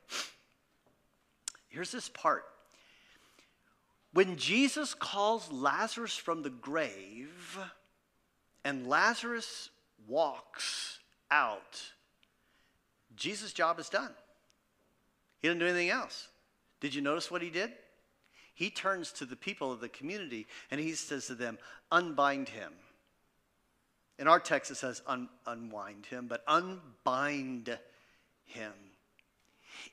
Here's 1.68 1.93
this 1.93 2.09
part. 2.09 2.45
When 4.12 4.36
Jesus 4.36 4.93
calls 4.93 5.53
Lazarus 5.53 6.16
from 6.16 6.43
the 6.43 6.51
grave 6.51 7.59
and 8.64 8.88
Lazarus 8.88 9.70
walks 10.09 10.99
out, 11.30 11.80
Jesus' 13.14 13.53
job 13.53 13.78
is 13.78 13.88
done. 13.88 14.11
He 15.41 15.47
didn't 15.47 15.61
do 15.61 15.66
anything 15.66 15.91
else. 15.91 16.26
Did 16.80 16.93
you 16.93 17.03
notice 17.03 17.30
what 17.30 17.41
he 17.41 17.51
did? 17.51 17.70
He 18.61 18.69
turns 18.69 19.11
to 19.13 19.25
the 19.25 19.37
people 19.37 19.73
of 19.73 19.81
the 19.81 19.89
community 19.89 20.47
and 20.71 20.79
he 20.79 20.93
says 20.93 21.29
to 21.29 21.35
them, 21.35 21.57
Unbind 21.91 22.51
him. 22.51 22.75
In 24.19 24.29
our 24.29 24.39
text, 24.39 24.71
it 24.71 24.75
says 24.75 25.01
un- 25.07 25.31
unwind 25.47 26.05
him, 26.05 26.27
but 26.29 26.45
unbind 26.47 27.79
him. 28.45 28.73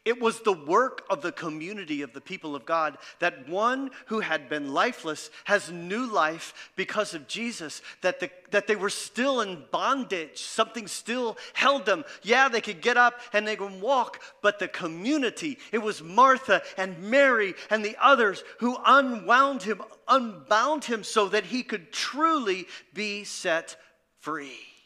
It 0.05 0.21
was 0.21 0.41
the 0.41 0.53
work 0.53 1.03
of 1.09 1.21
the 1.21 1.31
community 1.31 2.01
of 2.01 2.13
the 2.13 2.21
people 2.21 2.55
of 2.55 2.65
God 2.65 2.97
that 3.19 3.47
one 3.49 3.91
who 4.07 4.19
had 4.19 4.49
been 4.49 4.73
lifeless 4.73 5.29
has 5.45 5.71
new 5.71 6.05
life 6.05 6.71
because 6.75 7.13
of 7.13 7.27
Jesus, 7.27 7.81
that, 8.01 8.19
the, 8.19 8.29
that 8.51 8.67
they 8.67 8.75
were 8.75 8.89
still 8.89 9.41
in 9.41 9.63
bondage. 9.71 10.39
Something 10.39 10.88
still 10.88 11.38
held 11.53 11.85
them. 11.85 12.05
Yeah, 12.23 12.49
they 12.49 12.61
could 12.61 12.81
get 12.81 12.97
up 12.97 13.19
and 13.33 13.47
they 13.47 13.55
could 13.55 13.81
walk, 13.81 14.21
but 14.41 14.59
the 14.59 14.67
community, 14.67 15.57
it 15.71 15.79
was 15.79 16.01
Martha 16.01 16.61
and 16.77 16.97
Mary 17.03 17.53
and 17.69 17.83
the 17.83 17.97
others 18.01 18.43
who 18.59 18.77
unwound 18.85 19.63
him, 19.63 19.81
unbound 20.07 20.85
him 20.85 21.03
so 21.03 21.27
that 21.29 21.45
he 21.45 21.63
could 21.63 21.91
truly 21.91 22.67
be 22.93 23.23
set 23.23 23.75
free. 24.19 24.76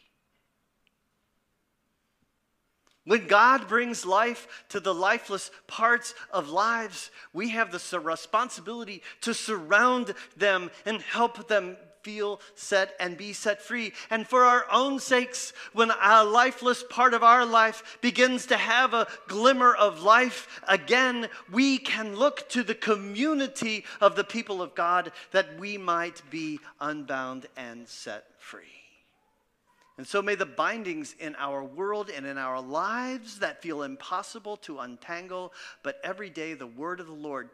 When 3.06 3.26
God 3.28 3.68
brings 3.68 4.06
life 4.06 4.66
to 4.70 4.80
the 4.80 4.93
lifeless 4.93 5.49
parts 5.66 6.14
of 6.32 6.49
lives, 6.49 7.10
we 7.34 7.49
have 7.49 7.72
the 7.72 7.99
responsibility 7.99 9.02
to 9.22 9.34
surround 9.34 10.14
them 10.38 10.70
and 10.86 11.02
help 11.02 11.47
them 11.47 11.78
feel 12.04 12.41
set 12.56 12.95
and 12.99 13.18
be 13.18 13.34
set 13.34 13.62
free. 13.62 13.93
And 14.10 14.28
for 14.28 14.43
our 14.43 14.66
own 14.72 14.99
sakes, 14.99 15.54
when 15.74 15.91
a 15.91 16.24
lifeless 16.24 16.84
part 16.89 17.14
of 17.14 17.24
our 17.24 17.45
life 17.45 17.97
begins 18.02 18.47
to 18.47 18.58
have 18.58 18.93
a 18.93 19.08
glimmer 19.28 19.74
of 19.74 20.04
life 20.04 20.62
again, 20.68 21.28
we 21.52 21.78
can 21.78 22.16
look 22.16 22.49
to 22.49 22.64
the 22.64 22.76
community 22.76 23.86
of 23.99 24.16
the 24.16 24.24
people 24.24 24.62
of 24.62 24.76
God 24.76 25.12
that 25.32 25.60
we 25.60 25.78
might 25.78 26.22
be 26.30 26.60
unbound 26.80 27.47
and 27.56 27.88
set 27.88 28.26
free. 28.38 28.81
And 30.02 30.08
so 30.08 30.20
may 30.20 30.34
the 30.34 30.47
bindings 30.47 31.14
in 31.20 31.36
our 31.38 31.64
world 31.64 32.10
and 32.10 32.26
in 32.26 32.39
our 32.39 32.60
lives 32.60 33.38
that 33.38 33.62
feel 33.62 33.84
impossible 33.84 34.58
to 34.58 34.80
untangle, 34.80 35.54
but 35.84 36.02
every 36.04 36.32
day 36.32 36.56
the 36.56 36.66
word 36.66 36.99
of 36.99 37.06
the 37.06 37.14
Lord, 37.14 37.52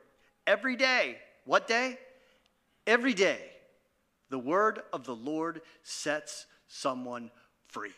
every 0.48 0.78
day, 0.78 1.18
what 1.44 1.68
day? 1.68 2.00
Every 2.86 3.14
day, 3.14 3.42
the 4.30 4.40
word 4.40 4.80
of 4.94 5.04
the 5.04 5.14
Lord 5.14 5.60
sets 5.84 6.46
someone 6.70 7.32
free. 7.68 7.92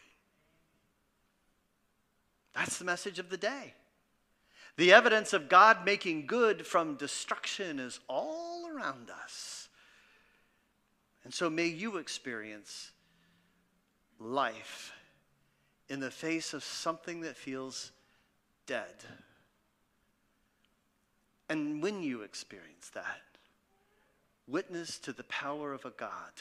That's 2.55 2.79
the 2.79 2.85
message 2.85 3.19
of 3.19 3.29
the 3.29 3.37
day. 3.37 3.75
The 4.77 4.93
evidence 4.93 5.31
of 5.31 5.47
God 5.47 5.85
making 5.85 6.25
good 6.25 6.65
from 6.65 6.95
destruction 6.95 7.77
is 7.77 7.99
all 8.09 8.67
around 8.67 9.11
us. 9.11 9.69
And 11.23 11.31
so 11.31 11.51
may 11.51 11.67
you 11.67 11.97
experience 11.97 12.89
life 14.19 14.91
in 15.87 15.99
the 15.99 16.11
face 16.11 16.53
of 16.53 16.63
something 16.63 17.21
that 17.21 17.35
feels 17.35 17.91
dead. 18.67 18.93
And 21.49 21.81
when 21.81 22.03
you 22.03 22.21
experience 22.21 22.89
that, 22.93 23.21
witness 24.47 24.99
to 24.99 25.13
the 25.13 25.23
power 25.23 25.73
of 25.73 25.85
a 25.85 25.91
God 25.91 26.33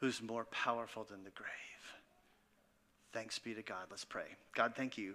who's 0.00 0.22
more 0.22 0.44
powerful 0.46 1.04
than 1.04 1.24
the 1.24 1.30
grave. 1.30 1.48
Thanks 3.12 3.38
be 3.38 3.54
to 3.54 3.62
God. 3.62 3.86
Let's 3.90 4.04
pray. 4.04 4.26
God, 4.54 4.74
thank 4.76 4.96
you 4.96 5.14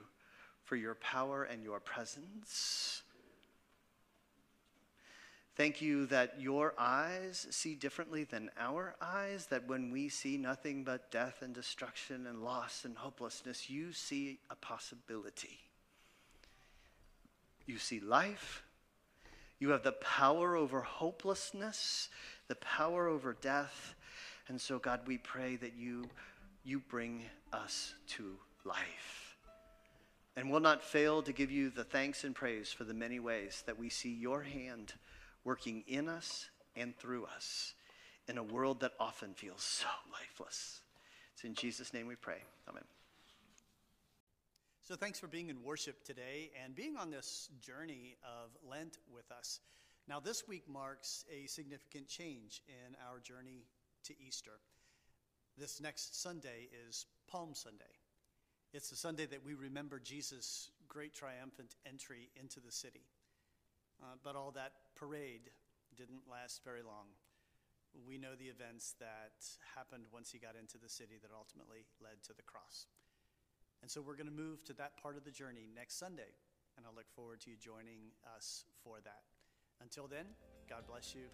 for 0.64 0.76
your 0.76 0.96
power 0.96 1.44
and 1.44 1.64
your 1.64 1.80
presence. 1.80 3.04
Thank 5.56 5.82
you 5.82 6.06
that 6.08 6.42
your 6.42 6.74
eyes 6.78 7.48
see 7.50 7.76
differently 7.76 8.26
than 8.26 8.52
our 8.60 8.94
eyes, 9.02 9.48
that 9.48 9.68
when 9.68 9.90
we 9.90 10.10
see 10.10 10.38
nothing 10.38 10.84
but 10.84 11.12
death 11.12 11.42
and 11.42 11.54
destruction 11.54 12.28
and 12.28 12.44
loss 12.44 12.84
and 12.84 12.98
hopelessness, 12.98 13.70
you 13.70 13.94
see 13.94 14.40
a 14.50 14.56
possibility. 14.56 15.60
You 17.66 17.78
see 17.78 18.02
life. 18.02 18.64
You 19.60 19.70
have 19.70 19.84
the 19.84 19.94
power 19.94 20.58
over 20.58 20.82
hopelessness, 20.82 22.10
the 22.50 22.56
power 22.56 23.08
over 23.08 23.38
death. 23.40 23.96
And 24.50 24.60
so, 24.60 24.78
God, 24.78 25.02
we 25.08 25.18
pray 25.18 25.56
that 25.56 25.74
you, 25.78 26.10
you 26.66 26.80
bring 26.80 27.24
us 27.54 27.94
to 28.10 28.36
life. 28.66 29.38
And 30.36 30.52
we'll 30.52 30.60
not 30.60 30.84
fail 30.84 31.22
to 31.22 31.32
give 31.32 31.50
you 31.50 31.70
the 31.70 31.86
thanks 31.86 32.26
and 32.26 32.36
praise 32.36 32.74
for 32.74 32.84
the 32.84 32.94
many 32.94 33.22
ways 33.22 33.64
that 33.68 33.80
we 33.80 33.88
see 33.88 34.14
your 34.14 34.42
hand 34.42 34.94
working 35.46 35.84
in 35.88 36.10
us 36.10 36.50
and 36.76 36.98
through 36.98 37.26
us 37.26 37.74
in 38.28 38.38
a 38.38 38.44
world 38.44 38.82
that 38.82 38.92
often 39.00 39.34
feels 39.34 39.62
so 39.62 39.88
lifeless. 40.12 40.82
It's 41.34 41.44
in 41.44 41.54
Jesus' 41.54 41.94
name 41.94 42.08
we 42.08 42.16
pray. 42.16 42.40
Amen. 42.68 42.84
So, 44.84 44.96
thanks 44.96 45.20
for 45.20 45.28
being 45.28 45.50
in 45.50 45.64
worship 45.64 46.04
today 46.04 46.52
and 46.64 46.76
being 46.76 46.96
on 46.98 47.10
this 47.10 47.50
journey 47.62 48.18
of 48.24 48.52
Lent 48.70 48.98
with 49.12 49.32
us. 49.32 49.60
Now, 50.08 50.20
this 50.20 50.48
week 50.48 50.70
marks 50.70 51.26
a 51.32 51.48
significant 51.48 52.08
change 52.08 52.62
in 52.68 52.96
our 53.10 53.20
journey 53.20 53.66
to 54.04 54.14
Easter. 54.20 54.60
This 55.58 55.82
next 55.82 56.22
Sunday 56.22 56.68
is 56.88 57.08
Palm 57.28 57.56
Sunday. 57.56 57.84
It's 58.74 58.90
the 58.90 58.96
Sunday 58.96 59.26
that 59.26 59.44
we 59.44 59.54
remember 59.54 60.00
Jesus' 60.00 60.70
great 60.88 61.16
triumphant 61.16 61.76
entry 61.88 62.30
into 62.40 62.60
the 62.60 62.72
city. 62.72 63.06
Uh, 64.02 64.16
but 64.24 64.36
all 64.36 64.52
that 64.52 64.72
parade 64.96 65.52
didn't 65.96 66.28
last 66.30 66.64
very 66.64 66.84
long. 66.84 67.16
We 67.96 68.18
know 68.18 68.36
the 68.36 68.52
events 68.52 68.96
that 69.00 69.40
happened 69.76 70.06
once 70.12 70.32
he 70.32 70.40
got 70.40 70.56
into 70.60 70.78
the 70.78 70.90
city 70.90 71.16
that 71.22 71.32
ultimately 71.32 71.88
led 72.04 72.20
to 72.28 72.34
the 72.36 72.44
cross. 72.44 72.88
And 73.82 73.90
so 73.90 74.02
we're 74.02 74.20
going 74.20 74.28
to 74.28 74.36
move 74.36 74.64
to 74.66 74.74
that 74.74 74.98
part 75.02 75.16
of 75.16 75.24
the 75.24 75.32
journey 75.32 75.68
next 75.74 75.98
Sunday, 76.00 76.36
and 76.76 76.86
I 76.86 76.90
look 76.96 77.08
forward 77.16 77.40
to 77.42 77.52
you 77.52 77.56
joining 77.56 78.12
us 78.36 78.66
for 78.84 79.00
that. 79.04 79.24
Until 79.82 80.08
then, 80.08 80.26
God 80.70 80.84
bless 80.88 81.16
you 81.16 81.32